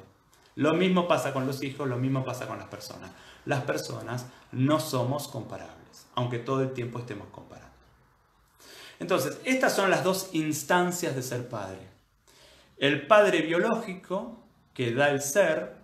Lo 0.56 0.74
mismo 0.76 1.10
pasa 1.10 1.34
con 1.34 1.46
los 1.46 1.62
hijos, 1.62 1.90
lo 1.90 1.98
mismo 1.98 2.24
pasa 2.24 2.48
con 2.48 2.58
las 2.58 2.70
personas. 2.70 3.12
Las 3.44 3.64
personas 3.64 4.28
no 4.54 4.80
somos 4.80 5.28
comparables, 5.28 6.08
aunque 6.16 6.40
todo 6.40 6.62
el 6.62 6.72
tiempo 6.72 7.00
estemos 7.00 7.28
comparando. 7.34 7.69
Entonces, 9.00 9.40
estas 9.46 9.74
son 9.74 9.90
las 9.90 10.04
dos 10.04 10.30
instancias 10.34 11.16
de 11.16 11.24
ser 11.24 11.48
padre. 11.48 11.88
El 12.78 13.08
padre 13.08 13.42
biológico, 13.42 14.44
que 14.74 14.94
da 14.94 15.10
el 15.10 15.22
ser, 15.22 15.76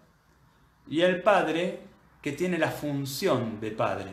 y 0.88 1.02
el 1.02 1.22
padre 1.22 1.80
que 2.22 2.34
tiene 2.34 2.58
la 2.58 2.70
función 2.70 3.60
de 3.60 3.72
padre, 3.72 4.12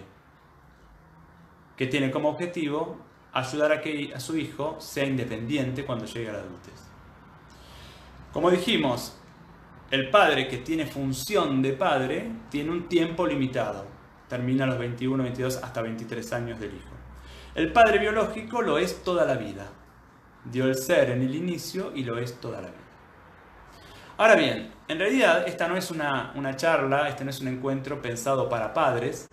que 1.76 1.86
tiene 1.86 2.10
como 2.10 2.30
objetivo 2.30 2.98
ayudar 3.32 3.72
a 3.72 3.80
que 3.80 4.12
a 4.14 4.20
su 4.20 4.36
hijo 4.36 4.76
sea 4.80 5.04
independiente 5.04 5.84
cuando 5.84 6.04
llegue 6.04 6.30
a 6.30 6.34
la 6.34 6.38
adultez. 6.40 6.88
Como 8.32 8.50
dijimos, 8.50 9.16
el 9.90 10.10
padre 10.10 10.48
que 10.48 10.58
tiene 10.58 10.86
función 10.86 11.60
de 11.60 11.72
padre 11.72 12.30
tiene 12.50 12.70
un 12.70 12.88
tiempo 12.88 13.26
limitado. 13.26 13.86
Termina 14.28 14.64
a 14.64 14.68
los 14.68 14.78
21, 14.78 15.22
22, 15.22 15.56
hasta 15.56 15.82
23 15.82 16.32
años 16.32 16.58
del 16.58 16.74
hijo. 16.74 17.01
El 17.54 17.70
padre 17.70 17.98
biológico 17.98 18.62
lo 18.62 18.78
es 18.78 19.04
toda 19.04 19.26
la 19.26 19.34
vida. 19.34 19.66
Dio 20.46 20.64
el 20.64 20.74
ser 20.74 21.10
en 21.10 21.20
el 21.20 21.34
inicio 21.34 21.92
y 21.94 22.02
lo 22.02 22.16
es 22.16 22.40
toda 22.40 22.62
la 22.62 22.68
vida. 22.68 22.78
Ahora 24.16 24.36
bien, 24.36 24.72
en 24.88 24.98
realidad 24.98 25.46
esta 25.46 25.68
no 25.68 25.76
es 25.76 25.90
una, 25.90 26.32
una 26.34 26.56
charla, 26.56 27.10
este 27.10 27.24
no 27.24 27.30
es 27.30 27.40
un 27.42 27.48
encuentro 27.48 28.00
pensado 28.00 28.48
para 28.48 28.72
padres, 28.72 29.28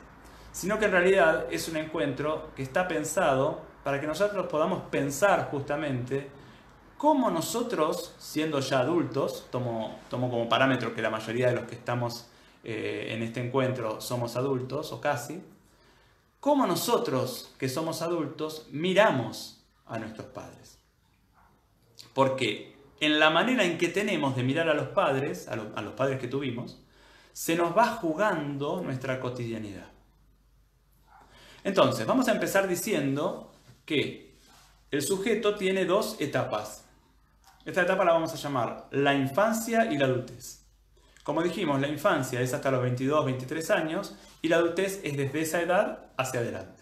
sino 0.51 0.77
que 0.77 0.85
en 0.85 0.91
realidad 0.91 1.45
es 1.49 1.69
un 1.69 1.77
encuentro 1.77 2.51
que 2.57 2.63
está 2.63 2.89
pensado 2.89 3.61
para 3.85 4.01
que 4.01 4.07
nosotros 4.07 4.47
podamos 4.47 4.81
pensar 4.89 5.47
justamente 5.49 6.29
cómo 6.97 7.31
nosotros, 7.31 8.15
siendo 8.17 8.59
ya 8.59 8.79
adultos, 8.79 9.47
tomo, 9.49 9.97
tomo 10.09 10.29
como 10.29 10.49
parámetro 10.49 10.93
que 10.93 11.01
la 11.01 11.09
mayoría 11.09 11.47
de 11.47 11.55
los 11.55 11.63
que 11.63 11.75
estamos 11.75 12.27
eh, 12.65 13.07
en 13.11 13.23
este 13.23 13.39
encuentro 13.39 14.01
somos 14.01 14.35
adultos 14.35 14.91
o 14.91 14.99
casi, 14.99 15.41
cómo 16.39 16.65
nosotros 16.67 17.53
que 17.57 17.69
somos 17.69 18.01
adultos 18.01 18.67
miramos 18.71 19.63
a 19.85 19.99
nuestros 19.99 20.27
padres. 20.27 20.77
Porque 22.13 22.75
en 22.99 23.19
la 23.19 23.29
manera 23.29 23.63
en 23.63 23.77
que 23.77 23.89
tenemos 23.89 24.35
de 24.35 24.43
mirar 24.43 24.69
a 24.69 24.73
los 24.73 24.89
padres, 24.89 25.47
a, 25.47 25.53
a 25.53 25.81
los 25.81 25.93
padres 25.93 26.19
que 26.19 26.27
tuvimos, 26.27 26.81
se 27.33 27.55
nos 27.55 27.77
va 27.77 27.87
jugando 27.87 28.81
nuestra 28.81 29.19
cotidianidad. 29.19 29.87
Entonces, 31.63 32.05
vamos 32.05 32.27
a 32.27 32.31
empezar 32.31 32.67
diciendo 32.67 33.51
que 33.85 34.37
el 34.91 35.01
sujeto 35.01 35.55
tiene 35.55 35.85
dos 35.85 36.19
etapas. 36.19 36.85
Esta 37.65 37.83
etapa 37.83 38.03
la 38.05 38.13
vamos 38.13 38.33
a 38.33 38.37
llamar 38.37 38.87
la 38.91 39.13
infancia 39.13 39.91
y 39.91 39.97
la 39.97 40.05
adultez. 40.05 40.65
Como 41.29 41.43
dijimos, 41.43 41.79
la 41.79 41.87
infancia 41.87 42.41
es 42.41 42.55
hasta 42.55 42.71
los 42.71 42.81
22, 42.81 43.23
23 43.23 43.69
años 43.69 44.15
y 44.41 44.47
la 44.47 44.55
adultez 44.55 44.99
es 45.03 45.15
desde 45.15 45.41
esa 45.41 45.61
edad 45.61 46.07
hacia 46.17 46.39
adelante. 46.39 46.81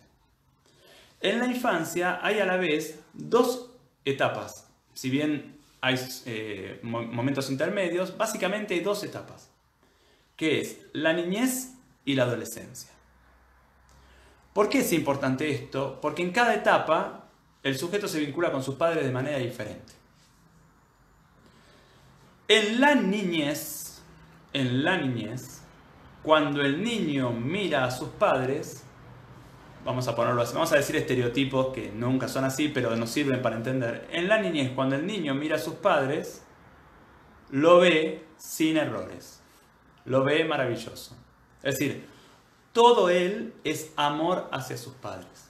En 1.19 1.39
la 1.39 1.47
infancia 1.47 2.21
hay 2.25 2.39
a 2.39 2.45
la 2.45 2.55
vez 2.55 2.97
dos 3.11 3.71
etapas. 4.05 4.69
Si 4.93 5.09
bien 5.09 5.57
hay 5.81 5.99
eh, 6.27 6.79
momentos 6.81 7.51
intermedios, 7.51 8.15
básicamente 8.15 8.73
hay 8.75 8.79
dos 8.79 9.03
etapas, 9.03 9.49
que 10.37 10.61
es 10.61 10.77
la 10.93 11.11
niñez 11.11 11.73
y 12.05 12.15
la 12.15 12.23
adolescencia. 12.23 12.91
¿Por 14.53 14.69
qué 14.69 14.79
es 14.79 14.93
importante 14.93 15.51
esto? 15.51 15.99
Porque 15.99 16.23
en 16.23 16.31
cada 16.31 16.55
etapa 16.55 17.25
el 17.63 17.77
sujeto 17.77 18.07
se 18.07 18.21
vincula 18.21 18.49
con 18.53 18.63
sus 18.63 18.75
padres 18.75 19.03
de 19.03 19.11
manera 19.11 19.39
diferente. 19.39 19.91
En 22.47 22.79
la 22.79 22.95
niñez, 22.95 23.86
en 24.53 24.83
la 24.83 24.97
niñez, 24.97 25.61
cuando 26.23 26.61
el 26.61 26.83
niño 26.83 27.31
mira 27.31 27.85
a 27.85 27.91
sus 27.91 28.09
padres, 28.09 28.83
vamos 29.85 30.07
a 30.07 30.15
ponerlo 30.15 30.41
así, 30.41 30.53
vamos 30.53 30.71
a 30.73 30.75
decir 30.75 30.95
estereotipos 30.95 31.73
que 31.73 31.91
nunca 31.91 32.27
son 32.27 32.43
así, 32.43 32.69
pero 32.69 32.95
nos 32.95 33.09
sirven 33.09 33.41
para 33.41 33.55
entender. 33.55 34.07
En 34.11 34.27
la 34.27 34.39
niñez, 34.39 34.71
cuando 34.73 34.95
el 34.95 35.05
niño 35.05 35.33
mira 35.33 35.55
a 35.55 35.59
sus 35.59 35.75
padres, 35.75 36.43
lo 37.49 37.79
ve 37.79 38.25
sin 38.37 38.77
errores, 38.77 39.41
lo 40.05 40.23
ve 40.23 40.43
maravilloso. 40.43 41.15
Es 41.63 41.77
decir, 41.77 42.05
todo 42.73 43.09
él 43.09 43.53
es 43.63 43.93
amor 43.95 44.49
hacia 44.51 44.77
sus 44.77 44.93
padres. 44.93 45.47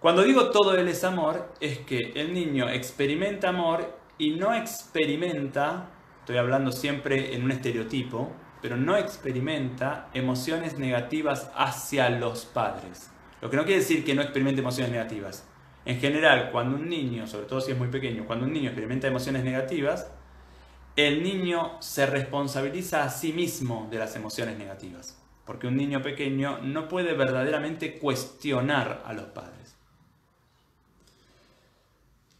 Cuando 0.00 0.22
digo 0.22 0.50
todo 0.50 0.74
él 0.74 0.88
es 0.88 1.04
amor, 1.04 1.52
es 1.60 1.78
que 1.78 1.98
el 2.16 2.34
niño 2.34 2.68
experimenta 2.68 3.50
amor 3.50 4.01
y 4.22 4.30
no 4.30 4.54
experimenta, 4.54 5.88
estoy 6.20 6.36
hablando 6.36 6.70
siempre 6.70 7.34
en 7.34 7.42
un 7.42 7.50
estereotipo, 7.50 8.30
pero 8.60 8.76
no 8.76 8.96
experimenta 8.96 10.10
emociones 10.14 10.78
negativas 10.78 11.50
hacia 11.56 12.08
los 12.08 12.44
padres. 12.44 13.10
Lo 13.40 13.50
que 13.50 13.56
no 13.56 13.64
quiere 13.64 13.80
decir 13.80 14.04
que 14.04 14.14
no 14.14 14.22
experimente 14.22 14.60
emociones 14.60 14.92
negativas. 14.92 15.44
En 15.84 15.98
general, 15.98 16.50
cuando 16.52 16.76
un 16.76 16.88
niño, 16.88 17.26
sobre 17.26 17.46
todo 17.46 17.60
si 17.60 17.72
es 17.72 17.78
muy 17.78 17.88
pequeño, 17.88 18.24
cuando 18.24 18.46
un 18.46 18.52
niño 18.52 18.68
experimenta 18.68 19.08
emociones 19.08 19.42
negativas, 19.42 20.08
el 20.94 21.24
niño 21.24 21.82
se 21.82 22.06
responsabiliza 22.06 23.02
a 23.02 23.10
sí 23.10 23.32
mismo 23.32 23.88
de 23.90 23.98
las 23.98 24.14
emociones 24.14 24.56
negativas, 24.56 25.20
porque 25.44 25.66
un 25.66 25.76
niño 25.76 26.00
pequeño 26.00 26.58
no 26.58 26.86
puede 26.86 27.14
verdaderamente 27.14 27.98
cuestionar 27.98 29.02
a 29.04 29.14
los 29.14 29.24
padres. 29.30 29.61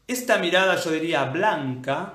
Esta 0.06 0.38
mirada, 0.38 0.76
yo 0.76 0.90
diría, 0.90 1.24
blanca, 1.24 2.14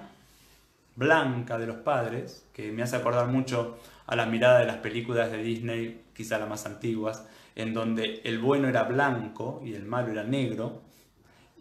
blanca 0.96 1.58
de 1.58 1.67
los 1.67 1.77
padres, 1.77 2.46
que 2.53 2.72
me 2.72 2.84
hace 2.84 2.96
acordar 2.96 3.27
mucho 3.27 3.79
a 4.06 4.15
la 4.15 4.25
mirada 4.25 4.60
de 4.60 4.65
las 4.65 4.77
películas 4.77 5.32
de 5.32 5.41
Disney, 5.41 6.01
quizá 6.13 6.38
las 6.38 6.50
más 6.50 6.65
antiguas, 6.65 7.25
en 7.56 7.74
donde 7.74 8.22
el 8.24 8.39
bueno 8.39 8.67
era 8.67 8.84
blanco 8.84 9.62
y 9.65 9.74
el 9.74 9.86
malo 9.86 10.12
era 10.12 10.24
negro, 10.24 10.82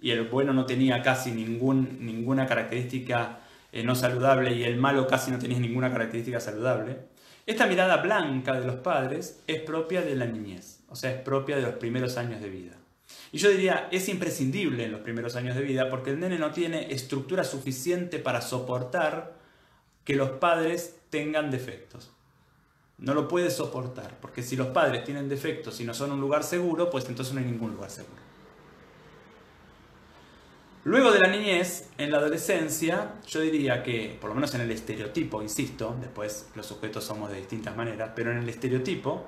y 0.00 0.11
el 0.11 0.25
bueno 0.25 0.52
no 0.52 0.66
tenía 0.66 1.02
casi 1.02 1.30
ninguna 1.30 2.47
característica 2.47 3.38
eh, 3.73 3.83
no 3.83 3.95
saludable 3.95 4.54
y 4.54 4.64
el 4.64 4.76
malo 4.76 5.06
casi 5.06 5.30
no 5.30 5.38
tenía 5.38 5.59
ninguna 5.59 5.92
característica 5.92 6.40
saludable. 6.40 6.99
Esta 7.45 7.66
mirada 7.66 7.99
blanca 7.99 8.59
de 8.59 8.66
los 8.66 8.76
padres 8.76 9.42
es 9.47 9.61
propia 9.61 10.02
de 10.02 10.14
la 10.16 10.26
niñez, 10.26 10.80
o 10.88 10.97
sea, 10.97 11.11
es 11.11 11.21
propia 11.21 11.56
de 11.56 11.62
los 11.62 11.75
primeros 11.75 12.16
años 12.16 12.40
de 12.40 12.49
vida. 12.49 12.73
Y 13.33 13.39
yo 13.39 13.51
diría, 13.51 13.89
es 13.91 14.09
imprescindible 14.09 14.85
en 14.85 14.93
los 14.93 15.01
primeros 15.01 15.37
años 15.37 15.57
de 15.57 15.63
vida 15.63 15.91
porque 15.91 16.11
el 16.11 16.21
nene 16.21 16.39
no 16.39 16.53
tiene 16.53 16.93
estructura 16.93 17.45
suficiente 17.45 18.19
para 18.19 18.41
soportar 18.41 19.35
que 20.05 20.17
los 20.17 20.31
padres 20.31 20.97
tengan 21.11 21.51
defectos. 21.51 22.11
No 22.99 23.13
lo 23.13 23.29
puede 23.29 23.51
soportar, 23.51 24.17
porque 24.21 24.43
si 24.43 24.57
los 24.57 24.69
padres 24.69 25.05
tienen 25.05 25.29
defectos 25.29 25.81
y 25.81 25.85
no 25.85 25.93
son 25.93 26.13
un 26.13 26.21
lugar 26.21 26.45
seguro, 26.45 26.89
pues 26.89 27.07
entonces 27.09 27.35
no 27.35 27.41
hay 27.41 27.47
ningún 27.47 27.73
lugar 27.73 27.91
seguro. 27.91 28.27
Luego 30.85 31.11
de 31.11 31.19
la 31.19 31.27
niñez, 31.27 31.91
en 31.99 32.13
la 32.13 32.19
adolescencia, 32.19 33.15
yo 33.27 33.41
diría 33.41 33.83
que, 33.83 34.17
por 34.21 34.31
lo 34.31 34.37
menos 34.37 34.55
en 34.55 34.61
el 34.61 34.71
estereotipo, 34.71 35.43
insisto, 35.43 35.97
después 36.01 36.49
los 36.55 36.65
sujetos 36.65 37.03
somos 37.03 37.29
de 37.29 37.39
distintas 37.39 37.77
maneras, 37.77 38.13
pero 38.15 38.31
en 38.31 38.39
el 38.39 38.49
estereotipo, 38.49 39.25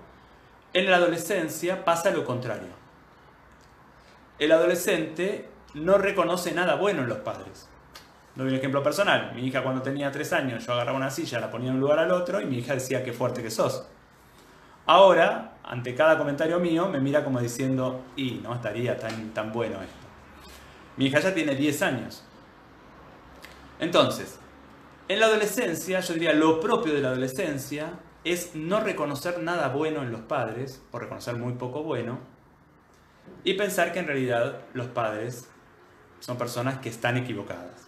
en 0.73 0.89
la 0.89 0.99
adolescencia 0.99 1.85
pasa 1.85 2.13
lo 2.13 2.25
contrario. 2.25 2.78
El 4.39 4.53
adolescente 4.53 5.49
no 5.75 5.99
reconoce 5.99 6.53
nada 6.53 6.77
bueno 6.77 7.03
en 7.03 7.09
los 7.09 7.19
padres. 7.19 7.69
Doy 8.37 8.49
un 8.49 8.55
ejemplo 8.55 8.85
personal. 8.85 9.33
Mi 9.35 9.45
hija 9.47 9.65
cuando 9.65 9.83
tenía 9.83 10.13
tres 10.13 10.33
años, 10.33 10.65
yo 10.65 10.73
agarraba 10.73 10.97
una 10.97 11.11
silla, 11.11 11.41
la 11.41 11.51
ponía 11.51 11.71
en 11.71 11.75
un 11.75 11.81
lugar 11.81 11.99
al 11.99 12.13
otro 12.13 12.41
y 12.41 12.47
mi 12.47 12.59
hija 12.59 12.75
decía 12.75 13.03
qué 13.03 13.13
fuerte 13.13 13.43
que 13.43 13.51
sos. 13.51 13.85
Ahora, 14.87 15.59
ante 15.65 15.95
cada 15.95 16.17
comentario 16.17 16.61
mío, 16.61 16.89
me 16.89 17.01
mira 17.01 17.25
como 17.25 17.41
diciendo, 17.41 18.05
y 18.17 18.41
no 18.43 18.55
estaría 18.55 18.97
tan, 18.97 19.31
tan 19.35 19.53
bueno 19.53 19.83
esto. 19.83 20.07
Mi 20.97 21.07
hija 21.07 21.19
ya 21.19 21.35
tiene 21.35 21.57
10 21.57 21.83
años. 21.83 22.25
Entonces, 23.81 24.39
en 25.09 25.21
la 25.21 25.27
adolescencia, 25.27 26.01
yo 26.01 26.15
diría 26.15 26.33
lo 26.33 26.61
propio 26.61 26.95
de 26.95 27.01
la 27.01 27.09
adolescencia 27.09 27.99
es 28.25 28.55
no 28.55 28.81
reconocer 28.81 29.43
nada 29.43 29.69
bueno 29.69 30.03
en 30.03 30.13
los 30.13 30.23
padres, 30.23 30.83
o 30.93 30.99
reconocer 30.99 31.37
muy 31.37 31.55
poco 31.55 31.83
bueno, 31.83 32.21
y 33.45 33.55
pensar 33.55 33.93
que 33.93 33.99
en 33.99 34.07
realidad 34.07 34.63
los 34.75 34.89
padres 34.89 35.49
son 36.21 36.39
personas 36.39 36.79
que 36.79 36.89
están 36.89 37.17
equivocadas. 37.17 37.87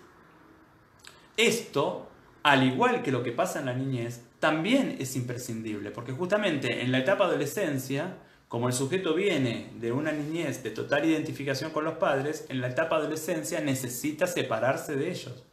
Esto, 1.37 2.09
al 2.43 2.65
igual 2.65 3.03
que 3.03 3.13
lo 3.13 3.23
que 3.23 3.33
pasa 3.33 3.61
en 3.61 3.67
la 3.67 3.75
niñez, 3.75 4.23
también 4.41 4.97
es 4.99 5.17
imprescindible, 5.17 5.91
porque 5.91 6.13
justamente 6.13 6.83
en 6.83 6.93
la 6.93 6.99
etapa 6.99 7.25
adolescencia, 7.25 8.17
como 8.49 8.69
el 8.69 8.75
sujeto 8.75 9.15
viene 9.15 9.71
de 9.77 9.93
una 9.93 10.13
niñez 10.13 10.63
de 10.63 10.71
total 10.71 11.05
identificación 11.05 11.71
con 11.71 11.85
los 11.85 11.95
padres, 11.95 12.47
en 12.49 12.61
la 12.61 12.69
etapa 12.69 12.97
adolescencia 12.97 13.61
necesita 13.61 14.27
separarse 14.27 14.97
de 14.97 15.11
ellos, 15.11 15.45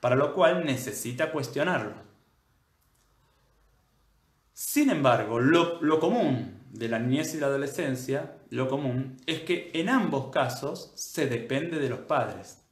para 0.00 0.16
lo 0.16 0.34
cual 0.34 0.64
necesita 0.64 1.30
cuestionarlo. 1.30 2.08
Sin 4.52 4.90
embargo, 4.90 5.38
lo, 5.38 5.80
lo, 5.82 6.00
común 6.00 6.57
de 6.72 6.88
la 6.88 6.98
niñez 6.98 7.34
y 7.34 7.38
la 7.38 7.46
adolescencia, 7.46 8.36
lo 8.50 8.68
común 8.68 9.16
es 9.26 9.40
que 9.40 9.70
en 9.74 9.88
ambos 9.88 10.30
casos 10.30 10.92
se 10.94 11.26
depende 11.26 11.78
de 11.78 11.88
los 11.88 12.00
padres. 12.00 12.62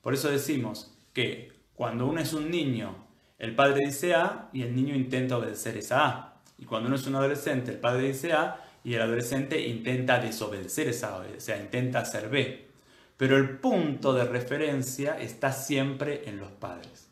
Por 0.00 0.14
eso 0.14 0.30
decimos 0.30 0.94
que 1.12 1.52
cuando 1.74 2.06
uno 2.06 2.20
es 2.20 2.32
un 2.32 2.50
niño, 2.50 3.06
el 3.38 3.54
padre 3.54 3.86
dice 3.86 4.14
A 4.14 4.48
y 4.52 4.62
el 4.62 4.74
niño 4.74 4.94
intenta 4.94 5.36
obedecer 5.36 5.76
esa 5.76 6.06
A. 6.06 6.42
Y 6.58 6.64
cuando 6.64 6.88
uno 6.88 6.96
es 6.96 7.06
un 7.06 7.16
adolescente, 7.16 7.72
el 7.72 7.78
padre 7.78 8.08
dice 8.08 8.32
A 8.32 8.64
y 8.84 8.94
el 8.94 9.02
adolescente 9.02 9.60
intenta 9.60 10.18
desobedecer 10.18 10.88
esa 10.88 11.16
o 11.16 11.24
sea, 11.38 11.60
intenta 11.60 12.00
hacer 12.00 12.28
B. 12.28 12.68
Pero 13.16 13.36
el 13.36 13.58
punto 13.58 14.12
de 14.12 14.24
referencia 14.24 15.18
está 15.18 15.52
siempre 15.52 16.28
en 16.28 16.38
los 16.38 16.50
padres. 16.50 17.11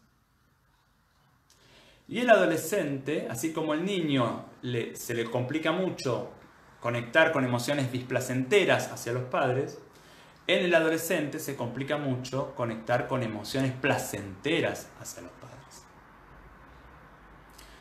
Y 2.10 2.18
el 2.18 2.30
adolescente, 2.30 3.28
así 3.30 3.52
como 3.52 3.72
el 3.72 3.84
niño 3.84 4.46
se 4.94 5.14
le 5.14 5.24
complica 5.30 5.70
mucho 5.70 6.32
conectar 6.80 7.30
con 7.30 7.44
emociones 7.44 7.92
displacenteras 7.92 8.90
hacia 8.90 9.12
los 9.12 9.22
padres, 9.22 9.78
en 10.48 10.64
el 10.64 10.74
adolescente 10.74 11.38
se 11.38 11.54
complica 11.54 11.98
mucho 11.98 12.52
conectar 12.56 13.06
con 13.06 13.22
emociones 13.22 13.70
placenteras 13.70 14.90
hacia 15.00 15.22
los 15.22 15.30
padres. 15.30 15.84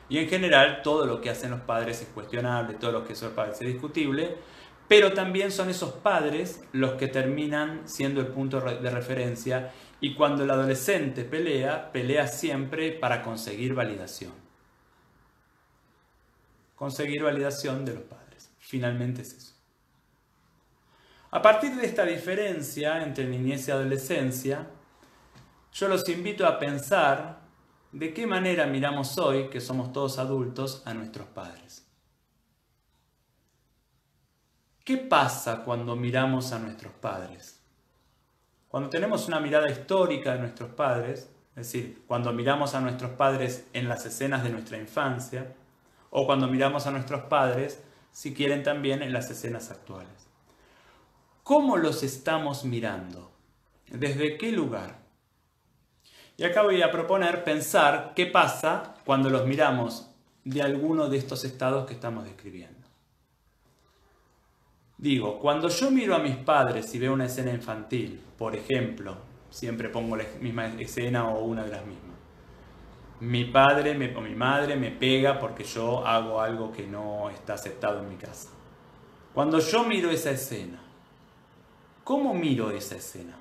Y 0.09 0.19
en 0.19 0.29
general 0.29 0.83
todo 0.83 1.07
lo 1.07 1.21
que 1.21 1.31
hacen 1.31 1.49
los 1.49 1.61
padres 1.61 1.99
es 2.03 2.09
cuestionable, 2.09 2.75
todo 2.75 2.91
lo 2.91 3.05
que 3.05 3.13
hacen 3.13 3.29
los 3.29 3.35
padres 3.35 3.59
es 3.59 3.67
discutible, 3.67 4.37
pero 4.87 5.13
también 5.13 5.51
son 5.51 5.71
esos 5.71 5.93
padres 5.93 6.61
los 6.71 6.93
que 6.93 7.07
terminan 7.07 7.81
siendo 7.85 8.21
el 8.21 8.27
punto 8.27 8.61
de 8.61 8.91
referencia 8.91 9.71
y 10.01 10.15
cuando 10.15 10.43
el 10.43 10.51
adolescente 10.51 11.23
pelea, 11.25 11.91
pelea 11.91 12.27
siempre 12.27 12.91
para 12.91 13.21
conseguir 13.21 13.73
validación. 13.73 14.31
Conseguir 16.75 17.23
validación 17.23 17.83
de 17.83 17.95
los 17.95 18.03
padres. 18.03 18.51
Finalmente 18.59 19.21
es 19.23 19.33
eso. 19.33 19.53
A 21.31 21.41
partir 21.41 21.75
de 21.75 21.85
esta 21.85 22.05
diferencia 22.05 23.03
entre 23.03 23.25
niñez 23.25 23.67
y 23.67 23.71
adolescencia, 23.71 24.67
yo 25.73 25.87
los 25.87 26.07
invito 26.09 26.47
a 26.47 26.57
pensar 26.57 27.41
de 27.91 28.13
qué 28.13 28.25
manera 28.25 28.65
miramos 28.65 29.17
hoy, 29.17 29.49
que 29.49 29.61
somos 29.61 29.91
todos 29.91 30.17
adultos, 30.17 30.81
a 30.85 30.93
nuestros 30.93 31.27
padres. 31.27 31.85
¿Qué 34.83 34.97
pasa 34.97 35.63
cuando 35.63 35.95
miramos 35.95 36.51
a 36.51 36.59
nuestros 36.59 36.93
padres? 36.93 37.58
Cuando 38.69 38.89
tenemos 38.89 39.27
una 39.27 39.39
mirada 39.39 39.69
histórica 39.69 40.33
de 40.33 40.39
nuestros 40.39 40.69
padres, 40.69 41.31
es 41.55 41.55
decir, 41.55 42.03
cuando 42.07 42.31
miramos 42.31 42.75
a 42.75 42.81
nuestros 42.81 43.11
padres 43.11 43.67
en 43.73 43.89
las 43.89 44.05
escenas 44.05 44.43
de 44.43 44.51
nuestra 44.51 44.77
infancia, 44.77 45.55
o 46.11 46.25
cuando 46.27 46.47
miramos 46.47 46.85
a 46.85 46.91
nuestros 46.91 47.23
padres, 47.23 47.83
si 48.11 48.33
quieren 48.33 48.61
también, 48.61 49.01
en 49.01 49.11
las 49.11 49.29
escenas 49.31 49.71
actuales. 49.71 50.29
¿Cómo 51.43 51.77
los 51.77 52.03
estamos 52.03 52.63
mirando? 52.63 53.31
¿Desde 53.87 54.37
qué 54.37 54.51
lugar? 54.51 54.99
Y 56.37 56.43
acá 56.43 56.61
voy 56.61 56.83
a 56.83 56.91
proponer 56.91 57.43
pensar 57.43 58.13
qué 58.15 58.27
pasa 58.27 58.95
cuando 59.03 59.31
los 59.31 59.47
miramos 59.47 60.11
de 60.43 60.61
alguno 60.61 61.09
de 61.09 61.17
estos 61.17 61.43
estados 61.43 61.87
que 61.87 61.95
estamos 61.95 62.23
describiendo. 62.23 62.78
Digo, 64.99 65.39
cuando 65.39 65.69
yo 65.69 65.91
miro 65.91 66.13
a 66.13 66.19
mis 66.19 66.35
padres 66.35 66.93
y 66.93 66.99
veo 66.99 67.13
una 67.13 67.27
escena 67.27 67.53
infantil, 67.53 68.21
por 68.37 68.53
ejemplo, 68.53 69.15
siempre 69.49 69.87
pongo 69.87 70.17
la 70.17 70.25
misma 70.41 70.67
escena 70.77 71.29
o 71.29 71.45
una 71.45 71.63
de 71.63 71.71
las 71.71 71.85
mismas. 71.85 72.17
Mi 73.21 73.45
padre 73.45 74.13
o 74.13 74.19
mi 74.21 74.35
madre 74.35 74.75
me 74.75 74.91
pega 74.91 75.39
porque 75.39 75.63
yo 75.63 76.05
hago 76.05 76.41
algo 76.41 76.73
que 76.73 76.85
no 76.85 77.29
está 77.29 77.53
aceptado 77.53 77.99
en 77.99 78.09
mi 78.09 78.17
casa. 78.17 78.49
Cuando 79.33 79.59
yo 79.59 79.85
miro 79.85 80.11
esa 80.11 80.31
escena, 80.31 80.81
¿cómo 82.03 82.33
miro 82.33 82.69
esa 82.71 82.97
escena? 82.97 83.37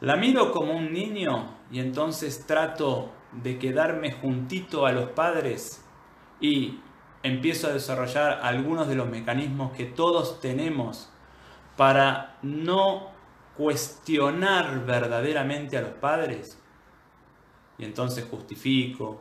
La 0.00 0.16
miro 0.16 0.52
como 0.52 0.74
un 0.74 0.90
niño 0.90 1.56
y 1.70 1.80
entonces 1.80 2.46
trato 2.46 3.10
de 3.32 3.58
quedarme 3.58 4.12
juntito 4.12 4.86
a 4.86 4.92
los 4.92 5.10
padres 5.10 5.84
y 6.40 6.78
empiezo 7.22 7.68
a 7.68 7.72
desarrollar 7.72 8.40
algunos 8.42 8.88
de 8.88 8.94
los 8.94 9.08
mecanismos 9.08 9.72
que 9.72 9.84
todos 9.84 10.40
tenemos 10.40 11.10
para 11.76 12.38
no 12.42 13.10
cuestionar 13.56 14.84
verdaderamente 14.86 15.76
a 15.76 15.82
los 15.82 15.92
padres. 15.92 16.58
Y 17.78 17.84
entonces 17.84 18.26
justifico, 18.30 19.20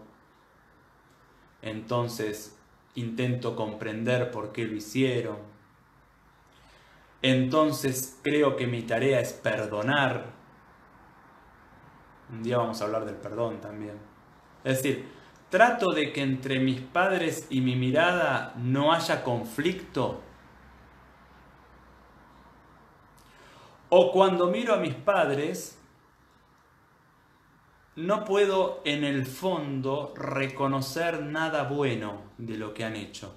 entonces 1.62 2.58
intento 2.96 3.56
comprender 3.56 4.32
por 4.32 4.52
qué 4.52 4.66
lo 4.66 4.76
hicieron. 4.76 5.38
Entonces 7.22 8.20
creo 8.24 8.56
que 8.56 8.68
mi 8.68 8.84
tarea 8.84 9.20
es 9.20 9.34
perdonar 9.34 10.40
un 12.32 12.44
día 12.44 12.58
vamos 12.58 12.82
a 12.82 12.86
hablar 12.86 13.06
del 13.06 13.16
perdón 13.16 13.60
también. 13.60 13.98
Es 14.64 14.78
decir, 14.78 15.08
trato 15.50 15.92
de 15.92 16.14
que 16.14 16.22
entre 16.22 16.60
mis 16.60 16.80
padres 16.80 17.48
y 17.50 17.62
mi 17.62 17.76
mirada 17.76 18.54
no 18.58 18.94
haya 18.94 19.24
conflicto. 19.24 20.22
O 23.90 24.12
cuando 24.12 24.48
miro 24.48 24.76
a 24.76 24.78
mis 24.78 24.94
padres, 24.94 25.80
no 27.96 28.24
puedo 28.24 28.82
en 28.86 29.04
el 29.04 29.26
fondo 29.26 30.14
reconocer 30.16 31.24
nada 31.24 31.64
bueno 31.64 32.22
de 32.38 32.58
lo 32.58 32.74
que 32.74 32.86
han 32.86 32.96
hecho. 32.96 33.36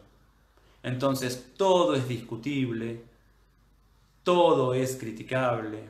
Entonces 0.82 1.54
todo 1.56 1.94
es 1.94 2.06
discutible, 2.06 3.02
todo 4.22 4.74
es 4.74 4.96
criticable, 4.96 5.88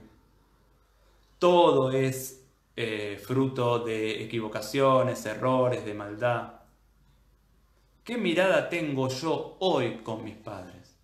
todo 1.39 1.91
es 1.91 2.42
eh, 2.77 3.21
fruto 3.23 3.81
de 3.81 4.23
equivocaciones, 4.23 5.25
errores, 5.27 5.85
de 5.85 5.95
maldad. 5.95 6.61
¿Qué 8.05 8.17
mirada 8.17 8.69
tengo 8.69 9.09
yo 9.09 9.57
hoy 9.61 9.99
con 9.99 10.25
mis 10.25 10.37
padres? 10.37 10.97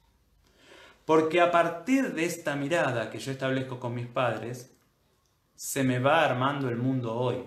Porque 1.04 1.40
a 1.40 1.50
partir 1.50 2.14
de 2.14 2.24
esta 2.24 2.56
mirada 2.56 3.10
que 3.10 3.18
yo 3.18 3.32
establezco 3.32 3.78
con 3.78 3.94
mis 3.94 4.06
padres, 4.06 4.74
se 5.54 5.82
me 5.84 5.98
va 5.98 6.24
armando 6.24 6.68
el 6.68 6.76
mundo 6.76 7.14
hoy. 7.14 7.44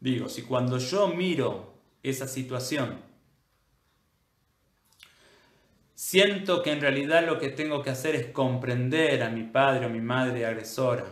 Digo, 0.00 0.28
si 0.28 0.42
cuando 0.42 0.78
yo 0.78 1.08
miro 1.08 1.74
esa 2.02 2.26
situación 2.26 2.98
Siento 5.94 6.62
que 6.62 6.70
en 6.70 6.80
realidad 6.80 7.24
lo 7.24 7.38
que 7.38 7.48
tengo 7.48 7.82
que 7.82 7.90
hacer 7.90 8.14
es 8.14 8.26
comprender 8.26 9.22
a 9.22 9.30
mi 9.30 9.44
padre 9.44 9.86
o 9.86 9.88
mi 9.88 10.00
madre 10.00 10.44
agresora 10.44 11.06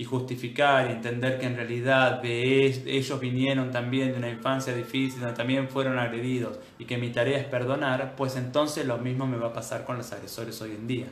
y 0.00 0.04
justificar 0.04 0.86
y 0.86 0.92
entender 0.92 1.40
que 1.40 1.46
en 1.46 1.56
realidad 1.56 2.24
ellos 2.24 3.18
vinieron 3.18 3.72
también 3.72 4.12
de 4.12 4.18
una 4.18 4.30
infancia 4.30 4.72
difícil, 4.72 5.18
donde 5.18 5.34
también 5.34 5.68
fueron 5.68 5.98
agredidos 5.98 6.60
y 6.78 6.84
que 6.84 6.98
mi 6.98 7.10
tarea 7.10 7.36
es 7.36 7.44
perdonar, 7.46 8.14
pues 8.14 8.36
entonces 8.36 8.86
lo 8.86 8.98
mismo 8.98 9.26
me 9.26 9.36
va 9.36 9.48
a 9.48 9.52
pasar 9.52 9.84
con 9.84 9.96
los 9.96 10.12
agresores 10.12 10.62
hoy 10.62 10.70
en 10.70 10.86
día. 10.86 11.06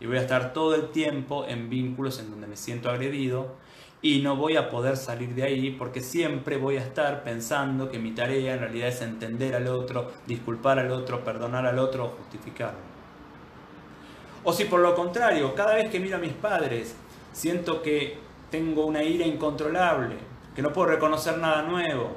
Y 0.00 0.06
voy 0.06 0.16
a 0.16 0.22
estar 0.22 0.54
todo 0.54 0.74
el 0.74 0.88
tiempo 0.88 1.44
en 1.46 1.68
vínculos 1.68 2.18
en 2.18 2.30
donde 2.30 2.46
me 2.46 2.56
siento 2.56 2.88
agredido 2.88 3.56
y 4.00 4.22
no 4.22 4.36
voy 4.36 4.56
a 4.56 4.70
poder 4.70 4.96
salir 4.96 5.34
de 5.34 5.42
ahí 5.42 5.72
porque 5.72 6.00
siempre 6.00 6.56
voy 6.56 6.78
a 6.78 6.80
estar 6.80 7.22
pensando 7.22 7.90
que 7.90 7.98
mi 7.98 8.12
tarea 8.12 8.54
en 8.54 8.60
realidad 8.60 8.88
es 8.88 9.02
entender 9.02 9.54
al 9.54 9.68
otro, 9.68 10.10
disculpar 10.26 10.78
al 10.78 10.90
otro, 10.92 11.22
perdonar 11.22 11.66
al 11.66 11.78
otro 11.78 12.06
o 12.06 12.08
justificarlo. 12.08 12.80
O 14.44 14.52
si 14.54 14.64
por 14.64 14.80
lo 14.80 14.94
contrario, 14.94 15.54
cada 15.54 15.74
vez 15.74 15.90
que 15.90 16.00
miro 16.00 16.16
a 16.16 16.20
mis 16.20 16.32
padres, 16.32 16.96
siento 17.32 17.82
que 17.82 18.18
tengo 18.50 18.86
una 18.86 19.02
ira 19.02 19.26
incontrolable, 19.26 20.16
que 20.54 20.62
no 20.62 20.72
puedo 20.72 20.88
reconocer 20.88 21.38
nada 21.38 21.62
nuevo, 21.62 22.16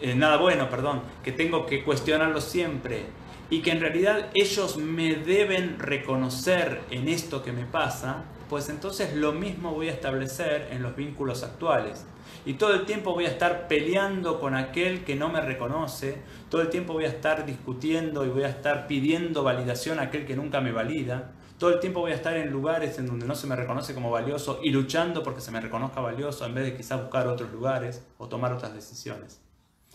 eh, 0.00 0.14
nada 0.14 0.36
bueno, 0.36 0.68
perdón, 0.68 1.02
que 1.24 1.32
tengo 1.32 1.66
que 1.66 1.82
cuestionarlo 1.82 2.40
siempre 2.40 3.06
y 3.48 3.62
que 3.62 3.70
en 3.70 3.80
realidad 3.80 4.30
ellos 4.34 4.76
me 4.76 5.14
deben 5.14 5.78
reconocer 5.78 6.82
en 6.90 7.08
esto 7.08 7.42
que 7.42 7.52
me 7.52 7.64
pasa, 7.64 8.24
pues 8.48 8.68
entonces 8.68 9.14
lo 9.14 9.32
mismo 9.32 9.72
voy 9.72 9.88
a 9.88 9.92
establecer 9.92 10.68
en 10.70 10.82
los 10.82 10.96
vínculos 10.96 11.42
actuales. 11.42 12.04
Y 12.44 12.54
todo 12.54 12.74
el 12.74 12.86
tiempo 12.86 13.12
voy 13.12 13.24
a 13.24 13.28
estar 13.28 13.66
peleando 13.66 14.40
con 14.40 14.54
aquel 14.54 15.04
que 15.04 15.16
no 15.16 15.28
me 15.28 15.40
reconoce, 15.40 16.18
todo 16.50 16.60
el 16.60 16.68
tiempo 16.68 16.92
voy 16.92 17.04
a 17.04 17.08
estar 17.08 17.46
discutiendo 17.46 18.24
y 18.24 18.28
voy 18.28 18.44
a 18.44 18.48
estar 18.48 18.86
pidiendo 18.86 19.42
validación 19.42 19.98
a 19.98 20.02
aquel 20.02 20.26
que 20.26 20.36
nunca 20.36 20.60
me 20.60 20.72
valida, 20.72 21.32
todo 21.58 21.70
el 21.70 21.80
tiempo 21.80 22.00
voy 22.00 22.12
a 22.12 22.16
estar 22.16 22.36
en 22.36 22.50
lugares 22.50 22.98
en 22.98 23.06
donde 23.06 23.26
no 23.26 23.34
se 23.34 23.46
me 23.46 23.56
reconoce 23.56 23.94
como 23.94 24.10
valioso 24.10 24.60
y 24.62 24.70
luchando 24.70 25.22
porque 25.22 25.40
se 25.40 25.50
me 25.50 25.60
reconozca 25.60 26.00
valioso 26.00 26.44
en 26.44 26.54
vez 26.54 26.64
de 26.64 26.76
quizás 26.76 27.00
buscar 27.00 27.26
otros 27.26 27.50
lugares 27.52 28.02
o 28.18 28.28
tomar 28.28 28.52
otras 28.52 28.74
decisiones. 28.74 29.40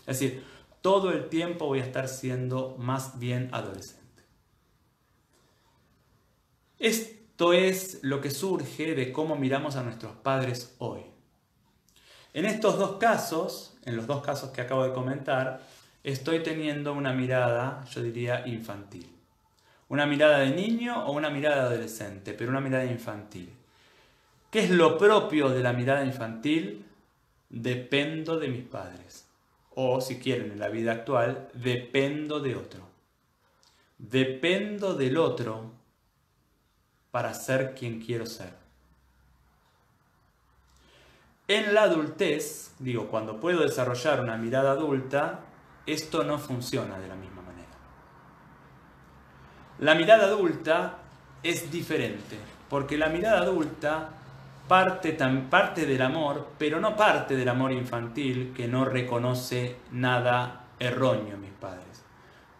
Es 0.00 0.18
decir, 0.18 0.44
todo 0.80 1.12
el 1.12 1.28
tiempo 1.28 1.66
voy 1.66 1.78
a 1.78 1.84
estar 1.84 2.08
siendo 2.08 2.76
más 2.78 3.18
bien 3.18 3.48
adolescente. 3.52 4.02
Esto 6.80 7.52
es 7.52 8.00
lo 8.02 8.20
que 8.20 8.32
surge 8.32 8.96
de 8.96 9.12
cómo 9.12 9.36
miramos 9.36 9.76
a 9.76 9.84
nuestros 9.84 10.16
padres 10.16 10.74
hoy. 10.78 11.02
En 12.34 12.46
estos 12.46 12.78
dos 12.78 12.96
casos, 12.96 13.76
en 13.84 13.96
los 13.96 14.08
dos 14.08 14.22
casos 14.22 14.50
que 14.50 14.62
acabo 14.62 14.82
de 14.82 14.92
comentar, 14.92 15.60
estoy 16.02 16.42
teniendo 16.42 16.92
una 16.92 17.12
mirada, 17.12 17.84
yo 17.84 18.02
diría, 18.02 18.46
infantil. 18.48 19.11
Una 19.92 20.06
mirada 20.06 20.38
de 20.38 20.48
niño 20.52 21.04
o 21.04 21.12
una 21.12 21.28
mirada 21.28 21.64
adolescente, 21.64 22.32
pero 22.32 22.48
una 22.48 22.62
mirada 22.62 22.86
infantil. 22.86 23.52
¿Qué 24.50 24.60
es 24.60 24.70
lo 24.70 24.96
propio 24.96 25.50
de 25.50 25.62
la 25.62 25.74
mirada 25.74 26.02
infantil? 26.02 26.86
Dependo 27.50 28.38
de 28.38 28.48
mis 28.48 28.62
padres. 28.62 29.28
O 29.74 30.00
si 30.00 30.18
quieren, 30.18 30.50
en 30.52 30.60
la 30.60 30.70
vida 30.70 30.92
actual, 30.92 31.50
dependo 31.52 32.40
de 32.40 32.56
otro. 32.56 32.88
Dependo 33.98 34.94
del 34.94 35.18
otro 35.18 35.72
para 37.10 37.34
ser 37.34 37.74
quien 37.74 38.00
quiero 38.00 38.24
ser. 38.24 38.54
En 41.48 41.74
la 41.74 41.82
adultez, 41.82 42.74
digo, 42.78 43.08
cuando 43.08 43.38
puedo 43.38 43.60
desarrollar 43.60 44.22
una 44.22 44.38
mirada 44.38 44.70
adulta, 44.70 45.40
esto 45.84 46.24
no 46.24 46.38
funciona 46.38 46.98
de 46.98 47.08
la 47.08 47.14
misma. 47.14 47.31
La 49.82 49.96
mirada 49.96 50.26
adulta 50.26 50.98
es 51.42 51.68
diferente, 51.68 52.38
porque 52.70 52.96
la 52.96 53.08
mirada 53.08 53.40
adulta 53.40 54.10
parte, 54.68 55.18
parte 55.50 55.86
del 55.86 56.00
amor, 56.02 56.50
pero 56.56 56.78
no 56.78 56.94
parte 56.94 57.34
del 57.34 57.48
amor 57.48 57.72
infantil 57.72 58.52
que 58.56 58.68
no 58.68 58.84
reconoce 58.84 59.74
nada 59.90 60.66
erróneo 60.78 61.34
a 61.34 61.38
mis 61.40 61.50
padres. 61.50 62.04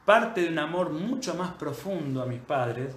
Parte 0.04 0.40
de 0.40 0.48
un 0.48 0.58
amor 0.58 0.90
mucho 0.90 1.37
más 1.37 1.52
profundo 1.52 2.20
a 2.22 2.26
mis 2.26 2.40
padres, 2.40 2.96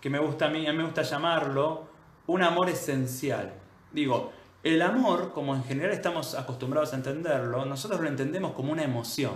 que 0.00 0.08
me 0.08 0.20
gusta 0.20 0.46
a 0.46 0.48
mí, 0.48 0.66
me 0.72 0.82
gusta 0.82 1.02
llamarlo 1.02 1.86
un 2.28 2.42
amor 2.42 2.70
esencial. 2.70 3.52
Digo, 3.92 4.32
el 4.62 4.80
amor, 4.80 5.34
como 5.34 5.54
en 5.54 5.64
general 5.64 5.92
estamos 5.92 6.34
acostumbrados 6.34 6.94
a 6.94 6.96
entenderlo, 6.96 7.66
nosotros 7.66 8.00
lo 8.00 8.08
entendemos 8.08 8.52
como 8.52 8.72
una 8.72 8.84
emoción. 8.84 9.34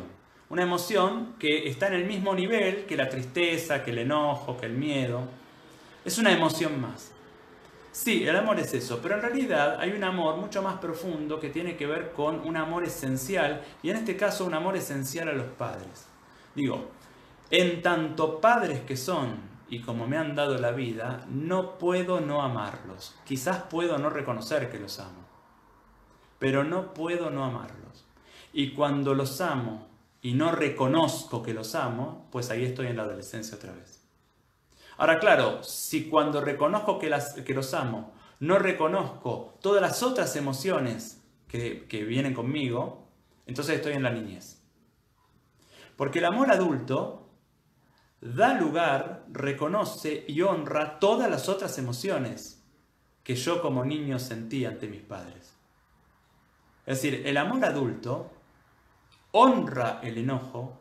Una 0.51 0.65
emoción 0.65 1.37
que 1.39 1.69
está 1.69 1.87
en 1.87 1.95
el 1.95 2.07
mismo 2.07 2.35
nivel 2.35 2.85
que 2.85 2.97
la 2.97 3.09
tristeza, 3.09 3.85
que 3.85 3.93
el 3.93 3.99
enojo, 3.99 4.57
que 4.57 4.67
el 4.67 4.73
miedo. 4.73 5.23
Es 6.05 6.19
una 6.19 6.33
emoción 6.33 6.81
más. 6.81 7.13
Sí, 7.93 8.27
el 8.27 8.35
amor 8.35 8.59
es 8.59 8.75
eso, 8.75 8.99
pero 9.01 9.15
en 9.15 9.23
realidad 9.23 9.79
hay 9.79 9.93
un 9.93 10.03
amor 10.03 10.39
mucho 10.39 10.61
más 10.61 10.79
profundo 10.79 11.39
que 11.39 11.51
tiene 11.51 11.77
que 11.77 11.87
ver 11.87 12.11
con 12.13 12.41
un 12.41 12.57
amor 12.57 12.83
esencial, 12.83 13.63
y 13.81 13.91
en 13.91 13.97
este 13.97 14.17
caso 14.17 14.45
un 14.45 14.55
amor 14.55 14.77
esencial 14.77 15.29
a 15.29 15.35
los 15.35 15.47
padres. 15.47 16.09
Digo, 16.57 16.91
en 17.53 17.81
tanto 17.81 18.41
padres 18.41 18.81
que 18.81 18.97
son 18.97 19.37
y 19.69 19.81
como 19.83 20.09
me 20.09 20.17
han 20.17 20.35
dado 20.35 20.59
la 20.59 20.73
vida, 20.73 21.27
no 21.29 21.79
puedo 21.79 22.21
no 22.21 22.43
amarlos. 22.43 23.17
Quizás 23.25 23.63
puedo 23.71 23.99
no 23.99 24.11
reconocer 24.11 24.69
que 24.69 24.81
los 24.81 24.99
amo, 24.99 25.25
pero 26.41 26.65
no 26.65 26.93
puedo 26.93 27.31
no 27.31 27.45
amarlos. 27.45 28.05
Y 28.53 28.73
cuando 28.73 29.15
los 29.15 29.41
amo 29.41 29.90
y 30.23 30.35
no 30.35 30.53
reconozco 30.53 31.43
que 31.43 31.55
los 31.55 31.75
amo, 31.75 32.29
pues 32.31 32.51
ahí 32.51 32.65
estoy 32.65 32.89
en 32.89 32.97
la 32.97 33.05
adolescencia 33.05 33.57
otra 33.57 33.73
vez. 33.73 34.03
Ahora, 34.99 35.19
claro, 35.19 35.63
si 35.63 36.09
cuando 36.09 36.41
reconozco 36.41 36.99
que, 36.99 37.09
los 37.55 37.75
amo, 37.75 38.13
no 38.39 38.59
reconozco 38.59 39.55
todas 39.63 39.81
las 39.81 40.03
otras 40.03 40.37
emociones 40.37 41.23
que, 41.49 41.87
que 41.89 42.05
vienen 42.05 42.35
conmigo, 42.35 43.09
entonces 43.47 43.77
estoy 43.77 43.95
en 43.95 44.03
la 44.03 44.11
niñez. 44.11 44.63
Porque 45.97 46.19
el 46.19 46.27
amor 46.27 46.51
adulto 46.51 47.31
da 48.21 48.53
lugar, 48.55 49.25
reconoce 49.31 50.25
y 50.29 50.43
honra 50.43 50.99
todas 50.99 51.31
las 51.31 51.49
otras 51.49 51.79
emociones 51.79 52.63
que 53.23 53.35
yo 53.35 53.63
como 53.63 53.85
niño 53.85 54.19
sentí 54.19 54.65
ante 54.67 54.87
mis 54.87 55.03
padres. 55.03 55.57
Es 56.85 57.03
decir, 57.03 57.27
el 57.27 57.37
amor 57.37 57.65
adulto 57.65 58.31
honra 59.33 60.01
el 60.03 60.19
enojo, 60.19 60.79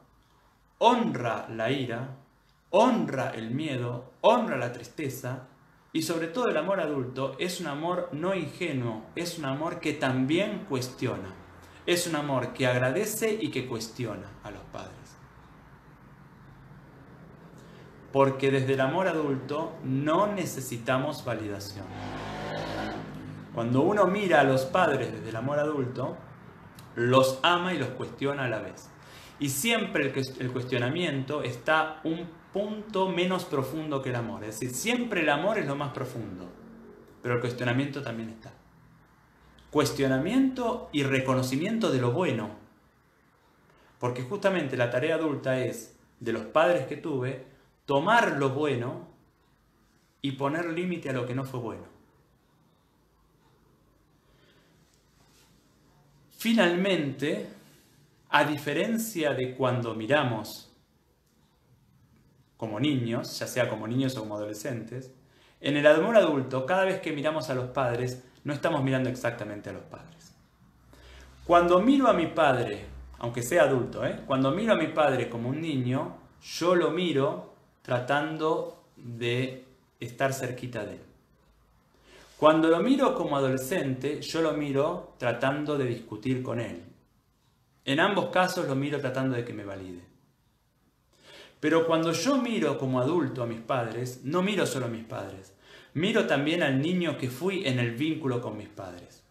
honra 0.79 1.47
la 1.49 1.71
ira, 1.71 2.15
honra 2.71 3.31
el 3.31 3.51
miedo, 3.51 4.11
honra 4.21 4.57
la 4.57 4.71
tristeza 4.71 5.47
y 5.91 6.03
sobre 6.03 6.27
todo 6.27 6.47
el 6.47 6.57
amor 6.57 6.79
adulto 6.79 7.35
es 7.39 7.59
un 7.59 7.67
amor 7.67 8.09
no 8.11 8.35
ingenuo, 8.35 9.03
es 9.15 9.37
un 9.37 9.45
amor 9.45 9.79
que 9.79 9.93
también 9.93 10.65
cuestiona, 10.69 11.33
es 11.85 12.07
un 12.07 12.15
amor 12.15 12.53
que 12.53 12.67
agradece 12.67 13.37
y 13.39 13.49
que 13.49 13.67
cuestiona 13.67 14.27
a 14.43 14.51
los 14.51 14.61
padres. 14.71 14.93
Porque 18.11 18.49
desde 18.49 18.73
el 18.73 18.81
amor 18.81 19.07
adulto 19.07 19.73
no 19.83 20.27
necesitamos 20.27 21.23
validación. 21.23 21.85
Cuando 23.53 23.81
uno 23.81 24.07
mira 24.07 24.41
a 24.41 24.43
los 24.43 24.65
padres 24.65 25.11
desde 25.11 25.29
el 25.29 25.35
amor 25.35 25.59
adulto, 25.59 26.17
los 26.99 27.39
ama 27.43 27.73
y 27.73 27.77
los 27.77 27.89
cuestiona 27.89 28.43
a 28.43 28.49
la 28.49 28.59
vez. 28.59 28.89
Y 29.39 29.49
siempre 29.49 30.13
el 30.39 30.51
cuestionamiento 30.51 31.43
está 31.43 32.01
un 32.03 32.27
punto 32.51 33.07
menos 33.07 33.45
profundo 33.45 34.01
que 34.01 34.09
el 34.09 34.15
amor. 34.15 34.43
Es 34.43 34.59
decir, 34.59 34.75
siempre 34.75 35.21
el 35.21 35.29
amor 35.29 35.57
es 35.57 35.65
lo 35.65 35.77
más 35.77 35.93
profundo, 35.93 36.49
pero 37.21 37.35
el 37.35 37.41
cuestionamiento 37.41 38.01
también 38.01 38.29
está. 38.29 38.51
Cuestionamiento 39.71 40.89
y 40.91 41.03
reconocimiento 41.03 41.89
de 41.89 42.01
lo 42.01 42.11
bueno. 42.11 42.49
Porque 43.97 44.23
justamente 44.23 44.75
la 44.75 44.89
tarea 44.89 45.15
adulta 45.15 45.59
es, 45.59 45.97
de 46.19 46.33
los 46.33 46.43
padres 46.47 46.85
que 46.87 46.97
tuve, 46.97 47.45
tomar 47.85 48.37
lo 48.37 48.49
bueno 48.49 49.07
y 50.21 50.33
poner 50.33 50.65
límite 50.71 51.09
a 51.09 51.13
lo 51.13 51.25
que 51.25 51.35
no 51.35 51.45
fue 51.45 51.61
bueno. 51.61 51.98
Finalmente, 56.39 57.49
a 58.29 58.45
diferencia 58.45 59.33
de 59.33 59.55
cuando 59.55 59.93
miramos 59.93 60.71
como 62.55 62.79
niños, 62.79 63.37
ya 63.37 63.45
sea 63.45 63.67
como 63.69 63.85
niños 63.89 64.15
o 64.15 64.21
como 64.21 64.37
adolescentes, 64.37 65.11
en 65.59 65.75
el 65.75 65.85
amor 65.85 66.15
adulto, 66.15 66.65
cada 66.65 66.85
vez 66.85 67.01
que 67.01 67.11
miramos 67.11 67.49
a 67.49 67.55
los 67.55 67.71
padres, 67.71 68.23
no 68.45 68.53
estamos 68.53 68.81
mirando 68.85 69.09
exactamente 69.09 69.69
a 69.69 69.73
los 69.73 69.83
padres. 69.83 70.33
Cuando 71.43 71.81
miro 71.81 72.07
a 72.07 72.13
mi 72.13 72.27
padre, 72.27 72.85
aunque 73.17 73.43
sea 73.43 73.63
adulto, 73.63 74.05
¿eh? 74.05 74.21
cuando 74.25 74.51
miro 74.51 74.71
a 74.71 74.77
mi 74.77 74.87
padre 74.87 75.27
como 75.27 75.49
un 75.49 75.59
niño, 75.59 76.19
yo 76.41 76.73
lo 76.73 76.91
miro 76.91 77.53
tratando 77.81 78.85
de 78.95 79.65
estar 79.99 80.33
cerquita 80.33 80.85
de 80.85 80.93
él. 80.93 81.08
Cuando 82.39 82.69
lo 82.69 82.79
miro 82.79 83.15
como 83.15 83.35
adolescente, 83.35 84.21
yo 84.21 84.41
lo 84.41 84.53
miro 84.53 85.15
tratando 85.17 85.77
de 85.77 85.83
discutir 85.83 86.41
con 86.41 86.61
él. 86.61 86.85
En 87.83 87.99
ambos 87.99 88.29
casos 88.29 88.65
lo 88.65 88.75
miro 88.75 89.01
tratando 89.01 89.35
de 89.35 89.43
que 89.43 89.51
me 89.51 89.65
valide. 89.65 90.05
Pero 91.59 91.85
cuando 91.85 92.13
yo 92.13 92.37
miro 92.37 92.77
como 92.77 93.01
adulto 93.01 93.43
a 93.43 93.45
mis 93.45 93.59
padres, 93.59 94.21
no 94.23 94.41
miro 94.41 94.65
solo 94.65 94.85
a 94.85 94.89
mis 94.89 95.03
padres, 95.03 95.53
miro 95.95 96.27
también 96.27 96.63
al 96.63 96.81
niño 96.81 97.17
que 97.17 97.29
fui 97.29 97.67
en 97.67 97.77
el 97.77 97.91
vínculo 97.91 98.41
con 98.41 98.55
mis 98.55 98.69
padres. 98.69 99.21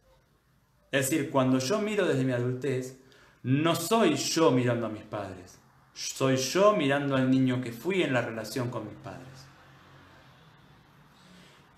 Es 0.92 1.08
decir, 1.08 1.30
cuando 1.30 1.60
yo 1.60 1.78
miro 1.78 2.06
desde 2.06 2.24
mi 2.24 2.32
adultez, 2.32 3.00
no 3.42 3.74
soy 3.74 4.16
yo 4.16 4.50
mirando 4.50 4.84
a 4.84 4.90
mis 4.90 5.04
padres, 5.04 5.58
soy 5.94 6.36
yo 6.36 6.76
mirando 6.76 7.16
al 7.16 7.30
niño 7.30 7.62
que 7.62 7.72
fui 7.72 8.02
en 8.02 8.12
la 8.12 8.20
relación 8.20 8.68
con 8.68 8.84
mis 8.84 8.96
padres. 8.96 9.27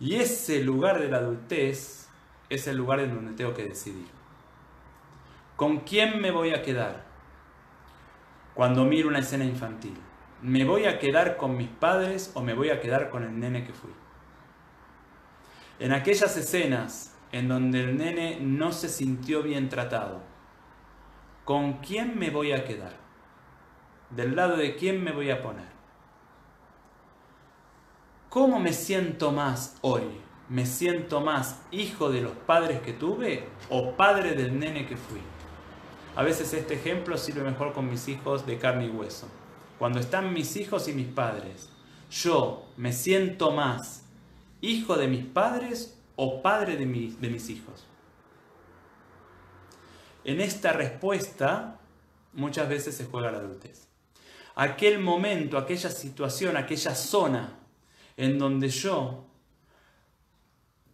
Y 0.00 0.16
ese 0.16 0.64
lugar 0.64 0.98
de 0.98 1.08
la 1.08 1.18
adultez 1.18 2.08
es 2.48 2.66
el 2.66 2.78
lugar 2.78 3.00
en 3.00 3.14
donde 3.14 3.34
tengo 3.34 3.52
que 3.52 3.64
decidir. 3.64 4.08
¿Con 5.56 5.80
quién 5.80 6.22
me 6.22 6.30
voy 6.30 6.54
a 6.54 6.62
quedar 6.62 7.04
cuando 8.54 8.84
miro 8.86 9.08
una 9.08 9.18
escena 9.18 9.44
infantil? 9.44 9.94
¿Me 10.40 10.64
voy 10.64 10.86
a 10.86 10.98
quedar 10.98 11.36
con 11.36 11.54
mis 11.54 11.68
padres 11.68 12.32
o 12.34 12.40
me 12.40 12.54
voy 12.54 12.70
a 12.70 12.80
quedar 12.80 13.10
con 13.10 13.24
el 13.24 13.38
nene 13.38 13.64
que 13.64 13.74
fui? 13.74 13.92
En 15.78 15.92
aquellas 15.92 16.34
escenas 16.34 17.14
en 17.30 17.48
donde 17.48 17.80
el 17.80 17.98
nene 17.98 18.38
no 18.40 18.72
se 18.72 18.88
sintió 18.88 19.42
bien 19.42 19.68
tratado, 19.68 20.22
¿con 21.44 21.74
quién 21.74 22.18
me 22.18 22.30
voy 22.30 22.52
a 22.52 22.64
quedar? 22.64 22.94
¿Del 24.08 24.34
lado 24.34 24.56
de 24.56 24.76
quién 24.76 25.04
me 25.04 25.12
voy 25.12 25.30
a 25.30 25.42
poner? 25.42 25.79
¿Cómo 28.30 28.60
me 28.60 28.72
siento 28.72 29.32
más 29.32 29.76
hoy? 29.80 30.04
¿Me 30.48 30.64
siento 30.64 31.20
más 31.20 31.62
hijo 31.72 32.10
de 32.10 32.20
los 32.20 32.30
padres 32.30 32.80
que 32.80 32.92
tuve 32.92 33.48
o 33.68 33.96
padre 33.96 34.34
del 34.34 34.56
nene 34.56 34.86
que 34.86 34.96
fui? 34.96 35.18
A 36.14 36.22
veces 36.22 36.54
este 36.54 36.74
ejemplo 36.74 37.18
sirve 37.18 37.42
mejor 37.42 37.72
con 37.72 37.90
mis 37.90 38.06
hijos 38.06 38.46
de 38.46 38.56
carne 38.56 38.86
y 38.86 38.90
hueso. 38.90 39.26
Cuando 39.80 39.98
están 39.98 40.32
mis 40.32 40.54
hijos 40.54 40.86
y 40.86 40.92
mis 40.92 41.08
padres, 41.08 41.70
yo 42.08 42.68
me 42.76 42.92
siento 42.92 43.50
más 43.50 44.04
hijo 44.60 44.96
de 44.96 45.08
mis 45.08 45.24
padres 45.24 45.98
o 46.14 46.40
padre 46.40 46.76
de, 46.76 46.86
de 46.86 47.30
mis 47.30 47.50
hijos. 47.50 47.84
En 50.22 50.40
esta 50.40 50.72
respuesta 50.72 51.80
muchas 52.32 52.68
veces 52.68 52.96
se 52.96 53.06
juega 53.06 53.32
la 53.32 53.38
adultez. 53.38 53.88
Aquel 54.54 55.00
momento, 55.00 55.58
aquella 55.58 55.90
situación, 55.90 56.56
aquella 56.56 56.94
zona 56.94 57.56
en 58.20 58.38
donde 58.38 58.68
yo 58.68 59.24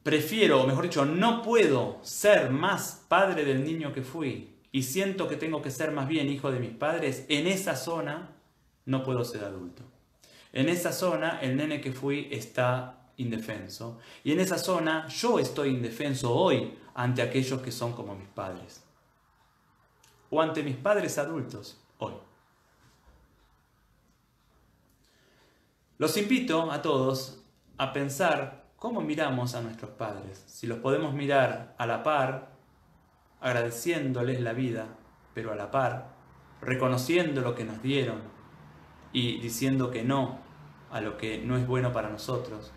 prefiero, 0.05 0.63
o 0.63 0.67
mejor 0.67 0.85
dicho, 0.85 1.05
no 1.05 1.43
puedo 1.43 1.99
ser 2.03 2.51
más 2.51 3.05
padre 3.09 3.45
del 3.45 3.65
niño 3.65 3.93
que 3.93 4.03
fui 4.03 4.55
y 4.71 4.85
siento 4.85 5.27
que 5.27 5.37
tengo 5.37 5.61
que 5.61 5.73
ser 5.73 5.91
más 5.91 6.07
bien 6.07 6.29
hijo 6.31 6.53
de 6.53 6.61
mis 6.61 6.71
padres, 6.71 7.27
en 7.29 7.49
esa 7.49 7.75
zona 7.75 8.31
no 8.85 9.03
puedo 9.03 9.25
ser 9.25 9.43
adulto. 9.43 9.83
En 10.53 10.69
esa 10.69 10.93
zona 10.93 11.41
el 11.41 11.57
nene 11.57 11.81
que 11.81 11.93
fui 11.93 12.29
está 12.31 13.09
indefenso 13.17 13.99
y 14.23 14.31
en 14.31 14.39
esa 14.39 14.59
zona 14.59 15.09
yo 15.09 15.41
estoy 15.41 15.71
indefenso 15.71 16.33
hoy 16.33 16.79
ante 16.95 17.23
aquellos 17.23 17.61
que 17.61 17.73
son 17.73 17.93
como 17.93 18.15
mis 18.15 18.29
padres 18.29 18.85
o 20.31 20.41
ante 20.41 20.63
mis 20.63 20.77
padres 20.77 21.19
adultos 21.19 21.77
hoy. 21.99 22.15
Los 25.99 26.19
invito 26.19 26.71
a 26.71 26.83
todos 26.83 27.43
a 27.79 27.95
pensar 27.95 28.67
cómo 28.77 29.01
miramos 29.01 29.55
a 29.55 29.63
nuestros 29.63 29.93
padres, 29.93 30.45
si 30.47 30.67
los 30.67 30.79
podemos 30.81 31.15
mirar 31.15 31.75
a 31.79 31.87
la 31.87 32.03
par, 32.03 32.51
agradeciéndoles 33.41 34.43
la 34.43 34.53
vida, 34.53 34.89
pero 35.33 35.53
a 35.53 35.57
la 35.57 35.71
par, 35.71 36.09
reconociendo 36.61 37.41
lo 37.41 37.55
que 37.55 37.65
nos 37.65 37.81
dieron 37.81 38.21
y 39.15 39.41
diciendo 39.41 39.91
que 39.91 40.05
no 40.05 40.39
a 40.91 41.01
lo 41.01 41.17
que 41.17 41.39
no 41.39 41.57
es 41.57 41.67
bueno 41.67 41.95
para 41.95 42.11
nosotros, 42.11 42.73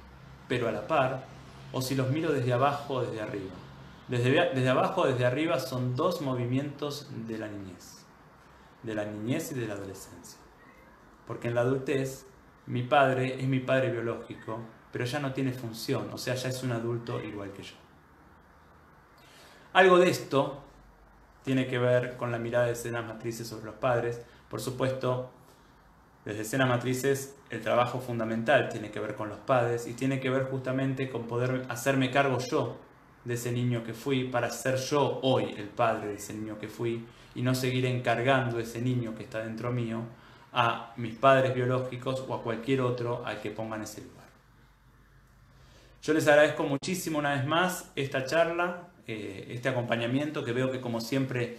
pero 0.47 0.69
a 0.69 0.71
la 0.71 0.87
par, 0.87 1.25
o 1.73 1.81
si 1.81 1.95
los 1.95 2.09
miro 2.11 2.31
desde 2.31 2.53
abajo 2.53 2.95
o 2.95 3.01
desde 3.01 3.21
arriba. 3.21 3.51
Desde, 4.07 4.31
desde 4.55 4.69
abajo 4.69 5.01
o 5.01 5.07
desde 5.07 5.25
arriba 5.25 5.59
son 5.59 5.93
dos 5.93 6.21
movimientos 6.21 7.09
de 7.27 7.37
la 7.37 7.49
niñez, 7.49 8.05
de 8.83 8.95
la 8.95 9.03
niñez 9.03 9.51
y 9.51 9.55
de 9.55 9.67
la 9.67 9.73
adolescencia. 9.73 10.39
Porque 11.27 11.49
en 11.49 11.55
la 11.55 11.61
adultez, 11.61 12.25
mi 12.69 12.83
padre 12.83 13.35
es 13.39 13.47
mi 13.47 13.59
padre 13.59 13.91
biológico, 13.91 14.59
pero 14.91 15.03
ya 15.03 15.19
no 15.19 15.33
tiene 15.33 15.51
función, 15.51 16.09
o 16.13 16.17
sea, 16.17 16.35
ya 16.35 16.49
es 16.49 16.63
un 16.63 16.71
adulto 16.71 17.21
igual 17.21 17.51
que 17.51 17.63
yo. 17.63 17.73
Algo 19.73 19.97
de 19.97 20.09
esto 20.09 20.63
tiene 21.43 21.67
que 21.67 21.79
ver 21.79 22.15
con 22.15 22.31
la 22.31 22.37
mirada 22.37 22.67
de 22.67 22.73
escenas 22.73 23.05
matrices 23.05 23.47
sobre 23.47 23.65
los 23.65 23.75
padres. 23.75 24.21
Por 24.49 24.61
supuesto, 24.61 25.31
desde 26.25 26.41
escenas 26.41 26.69
matrices 26.69 27.35
el 27.49 27.61
trabajo 27.61 27.99
fundamental 27.99 28.69
tiene 28.69 28.91
que 28.91 28.99
ver 28.99 29.15
con 29.15 29.29
los 29.29 29.39
padres 29.39 29.87
y 29.87 29.93
tiene 29.93 30.19
que 30.19 30.29
ver 30.29 30.43
justamente 30.43 31.09
con 31.09 31.23
poder 31.27 31.65
hacerme 31.69 32.11
cargo 32.11 32.37
yo 32.37 32.77
de 33.25 33.33
ese 33.33 33.51
niño 33.51 33.83
que 33.83 33.93
fui 33.93 34.25
para 34.25 34.51
ser 34.51 34.77
yo 34.77 35.19
hoy 35.23 35.55
el 35.57 35.69
padre 35.69 36.09
de 36.09 36.15
ese 36.15 36.33
niño 36.33 36.59
que 36.59 36.67
fui 36.67 37.05
y 37.33 37.41
no 37.41 37.55
seguir 37.55 37.85
encargando 37.85 38.59
ese 38.59 38.81
niño 38.81 39.15
que 39.15 39.23
está 39.23 39.39
dentro 39.39 39.71
mío 39.71 40.03
a 40.51 40.93
mis 40.97 41.15
padres 41.15 41.53
biológicos 41.53 42.23
o 42.27 42.33
a 42.33 42.41
cualquier 42.41 42.81
otro 42.81 43.25
al 43.25 43.41
que 43.41 43.51
pongan 43.51 43.81
ese 43.81 44.01
lugar. 44.01 44.19
Yo 46.01 46.13
les 46.13 46.27
agradezco 46.27 46.63
muchísimo 46.63 47.19
una 47.19 47.35
vez 47.35 47.45
más 47.45 47.91
esta 47.95 48.25
charla, 48.25 48.87
eh, 49.05 49.47
este 49.49 49.69
acompañamiento, 49.69 50.43
que 50.43 50.53
veo 50.53 50.71
que 50.71 50.79
como 50.79 51.01
siempre 51.01 51.57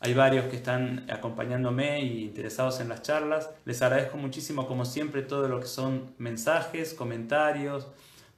hay 0.00 0.14
varios 0.14 0.46
que 0.46 0.56
están 0.56 1.06
acompañándome 1.10 2.00
y 2.02 2.24
interesados 2.24 2.80
en 2.80 2.88
las 2.88 3.02
charlas. 3.02 3.50
Les 3.64 3.80
agradezco 3.82 4.16
muchísimo 4.16 4.66
como 4.66 4.84
siempre 4.84 5.22
todo 5.22 5.48
lo 5.48 5.60
que 5.60 5.66
son 5.66 6.14
mensajes, 6.18 6.94
comentarios, 6.94 7.88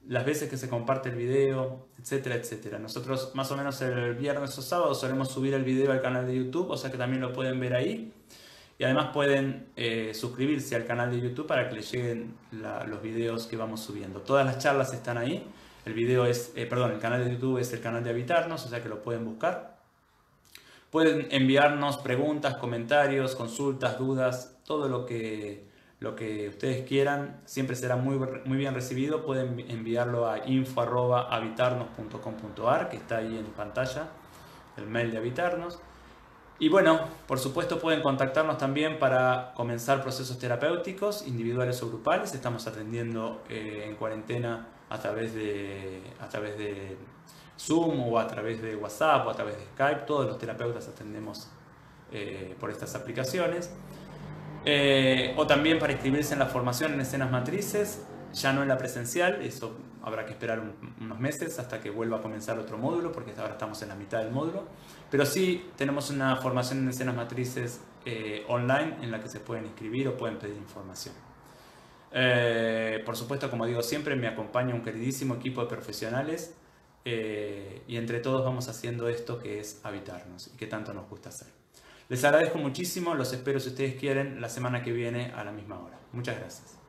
las 0.09 0.24
veces 0.24 0.48
que 0.48 0.56
se 0.56 0.68
comparte 0.68 1.09
el 1.09 1.16
video, 1.16 1.87
etcétera, 2.00 2.37
etcétera. 2.37 2.78
Nosotros 2.78 3.32
más 3.35 3.50
o 3.50 3.56
menos 3.56 3.80
el 3.82 4.14
viernes 4.14 4.56
o 4.59 4.62
sábado 4.62 4.94
solemos 4.94 5.30
subir 5.30 5.54
el 5.54 5.64
video 5.64 5.90
al 5.92 6.02
canal 6.02 6.26
de 6.26 6.37
YouTube, 6.37 6.70
o 6.70 6.76
sea 6.76 6.90
que 6.90 6.98
también 6.98 7.20
lo 7.20 7.32
pueden 7.32 7.59
ver 7.59 7.74
ahí. 7.74 8.12
Y 8.78 8.84
además 8.84 9.08
pueden 9.12 9.68
eh, 9.76 10.12
suscribirse 10.14 10.76
al 10.76 10.84
canal 10.84 11.10
de 11.10 11.20
YouTube 11.20 11.46
para 11.46 11.68
que 11.68 11.76
les 11.76 11.90
lleguen 11.90 12.34
los 12.52 13.00
videos 13.00 13.46
que 13.46 13.56
vamos 13.56 13.80
subiendo. 13.80 14.20
Todas 14.20 14.44
las 14.44 14.58
charlas 14.58 14.92
están 14.92 15.16
ahí. 15.16 15.48
El 15.86 15.94
video 15.94 16.26
es, 16.26 16.52
eh, 16.56 16.66
perdón, 16.66 16.92
el 16.92 16.98
canal 16.98 17.24
de 17.24 17.32
YouTube 17.32 17.58
es 17.58 17.72
el 17.72 17.80
canal 17.80 18.04
de 18.04 18.10
Habitarnos, 18.10 18.66
o 18.66 18.68
sea 18.68 18.82
que 18.82 18.88
lo 18.88 19.02
pueden 19.02 19.24
buscar. 19.24 19.76
Pueden 20.90 21.28
enviarnos 21.30 21.96
preguntas, 21.98 22.56
comentarios, 22.56 23.34
consultas, 23.34 23.98
dudas, 23.98 24.58
todo 24.64 24.88
lo 24.88 25.06
que, 25.06 25.64
lo 26.00 26.14
que 26.14 26.48
ustedes 26.48 26.86
quieran. 26.86 27.40
Siempre 27.44 27.76
será 27.76 27.96
muy, 27.96 28.18
muy 28.44 28.58
bien 28.58 28.74
recibido. 28.74 29.24
Pueden 29.24 29.58
enviarlo 29.70 30.28
a 30.28 30.46
info.habitarnos.com.ar, 30.46 32.90
que 32.90 32.96
está 32.96 33.18
ahí 33.18 33.38
en 33.38 33.46
pantalla, 33.46 34.08
el 34.76 34.86
mail 34.86 35.12
de 35.12 35.18
Habitarnos. 35.18 35.80
Y 36.59 36.71
bueno, 36.71 37.01
por 37.27 37.38
supuesto 37.38 37.79
pueden 37.79 38.01
contactarnos 38.01 38.57
también 38.57 38.99
para 38.99 39.53
comenzar 39.55 40.03
procesos 40.03 40.38
terapéuticos, 40.38 41.27
individuales 41.27 41.83
o 41.83 41.88
grupales. 41.88 42.35
Estamos 42.35 42.66
atendiendo 42.66 43.42
eh, 43.51 43.85
en 43.87 43.97
cuarentena 43.97 44.69
a 44.88 44.99
través, 44.99 45.35
de, 45.35 46.03
a 46.19 46.29
través 46.29 46.57
de 46.57 46.97
Zoom 47.59 48.01
o 48.11 48.19
a 48.19 48.27
través 48.27 48.62
de 48.62 48.75
WhatsApp 48.75 49.27
o 49.27 49.31
a 49.31 49.35
través 49.35 49.59
de 49.59 49.64
Skype. 49.64 50.07
Todos 50.07 50.27
los 50.27 50.38
terapeutas 50.38 50.88
atendemos 50.88 51.49
eh, 52.11 52.57
por 52.59 52.71
estas 52.71 52.95
aplicaciones. 52.95 53.71
Eh, 54.64 55.35
o 55.37 55.47
también 55.47 55.79
para 55.79 55.92
inscribirse 55.92 56.33
en 56.33 56.38
la 56.38 56.47
formación 56.47 56.95
en 56.95 57.01
escenas 57.03 57.31
matrices, 57.31 58.03
ya 58.33 58.53
no 58.53 58.62
en 58.62 58.69
la 58.69 58.79
presencial, 58.79 59.42
eso 59.42 59.77
habrá 60.07 60.25
que 60.25 60.33
esperar 60.33 60.62
unos 61.01 61.19
meses 61.19 61.59
hasta 61.59 61.81
que 61.81 61.90
vuelva 61.90 62.19
a 62.19 62.23
comenzar 62.23 62.61
otro 62.61 62.79
módulo, 62.79 63.11
porque 63.11 63.33
ahora 63.37 63.55
estamos 63.55 63.83
en 63.83 63.88
la 63.88 63.97
mitad 63.97 64.21
del 64.21 64.31
módulo. 64.31 64.62
Pero 65.11 65.27
sí 65.27 65.69
tenemos 65.77 66.11
una 66.11 66.37
formación 66.37 66.79
en 66.79 66.88
escenas 66.88 67.16
matrices 67.16 67.81
eh, 68.05 68.45
online 68.47 68.99
en 69.03 69.11
la 69.11 69.21
que 69.21 69.29
se 69.29 69.40
pueden 69.40 69.66
inscribir 69.66 70.07
o 70.07 70.16
pueden 70.16 70.38
pedir 70.38 70.57
información. 70.57 71.12
Eh, 72.12 73.03
por 73.05 73.16
supuesto, 73.16 73.51
como 73.51 73.66
digo 73.66 73.83
siempre, 73.83 74.14
me 74.14 74.29
acompaña 74.29 74.77
un 74.77 74.83
queridísimo 74.83 75.35
equipo 75.35 75.61
de 75.61 75.66
profesionales 75.66 76.55
eh, 77.05 77.83
y 77.88 77.97
entre 77.97 78.21
todos 78.21 78.45
vamos 78.45 78.69
haciendo 78.69 79.09
esto 79.09 79.40
que 79.40 79.59
es 79.59 79.81
habitarnos 79.83 80.53
y 80.55 80.57
que 80.57 80.69
tanto 80.69 80.95
nos 80.95 81.09
gusta 81.09 81.31
hacer. 81.31 81.49
Les 82.09 82.23
agradezco 82.23 82.59
muchísimo, 82.59 83.16
los 83.16 83.33
espero 83.33 83.59
si 83.59 83.71
ustedes 83.71 83.97
quieren 83.97 84.40
la 84.40 84.49
semana 84.49 84.85
que 84.85 84.92
viene 84.92 85.33
a 85.35 85.42
la 85.42 85.51
misma 85.51 85.81
hora. 85.81 85.99
Muchas 86.12 86.38
gracias. 86.38 86.86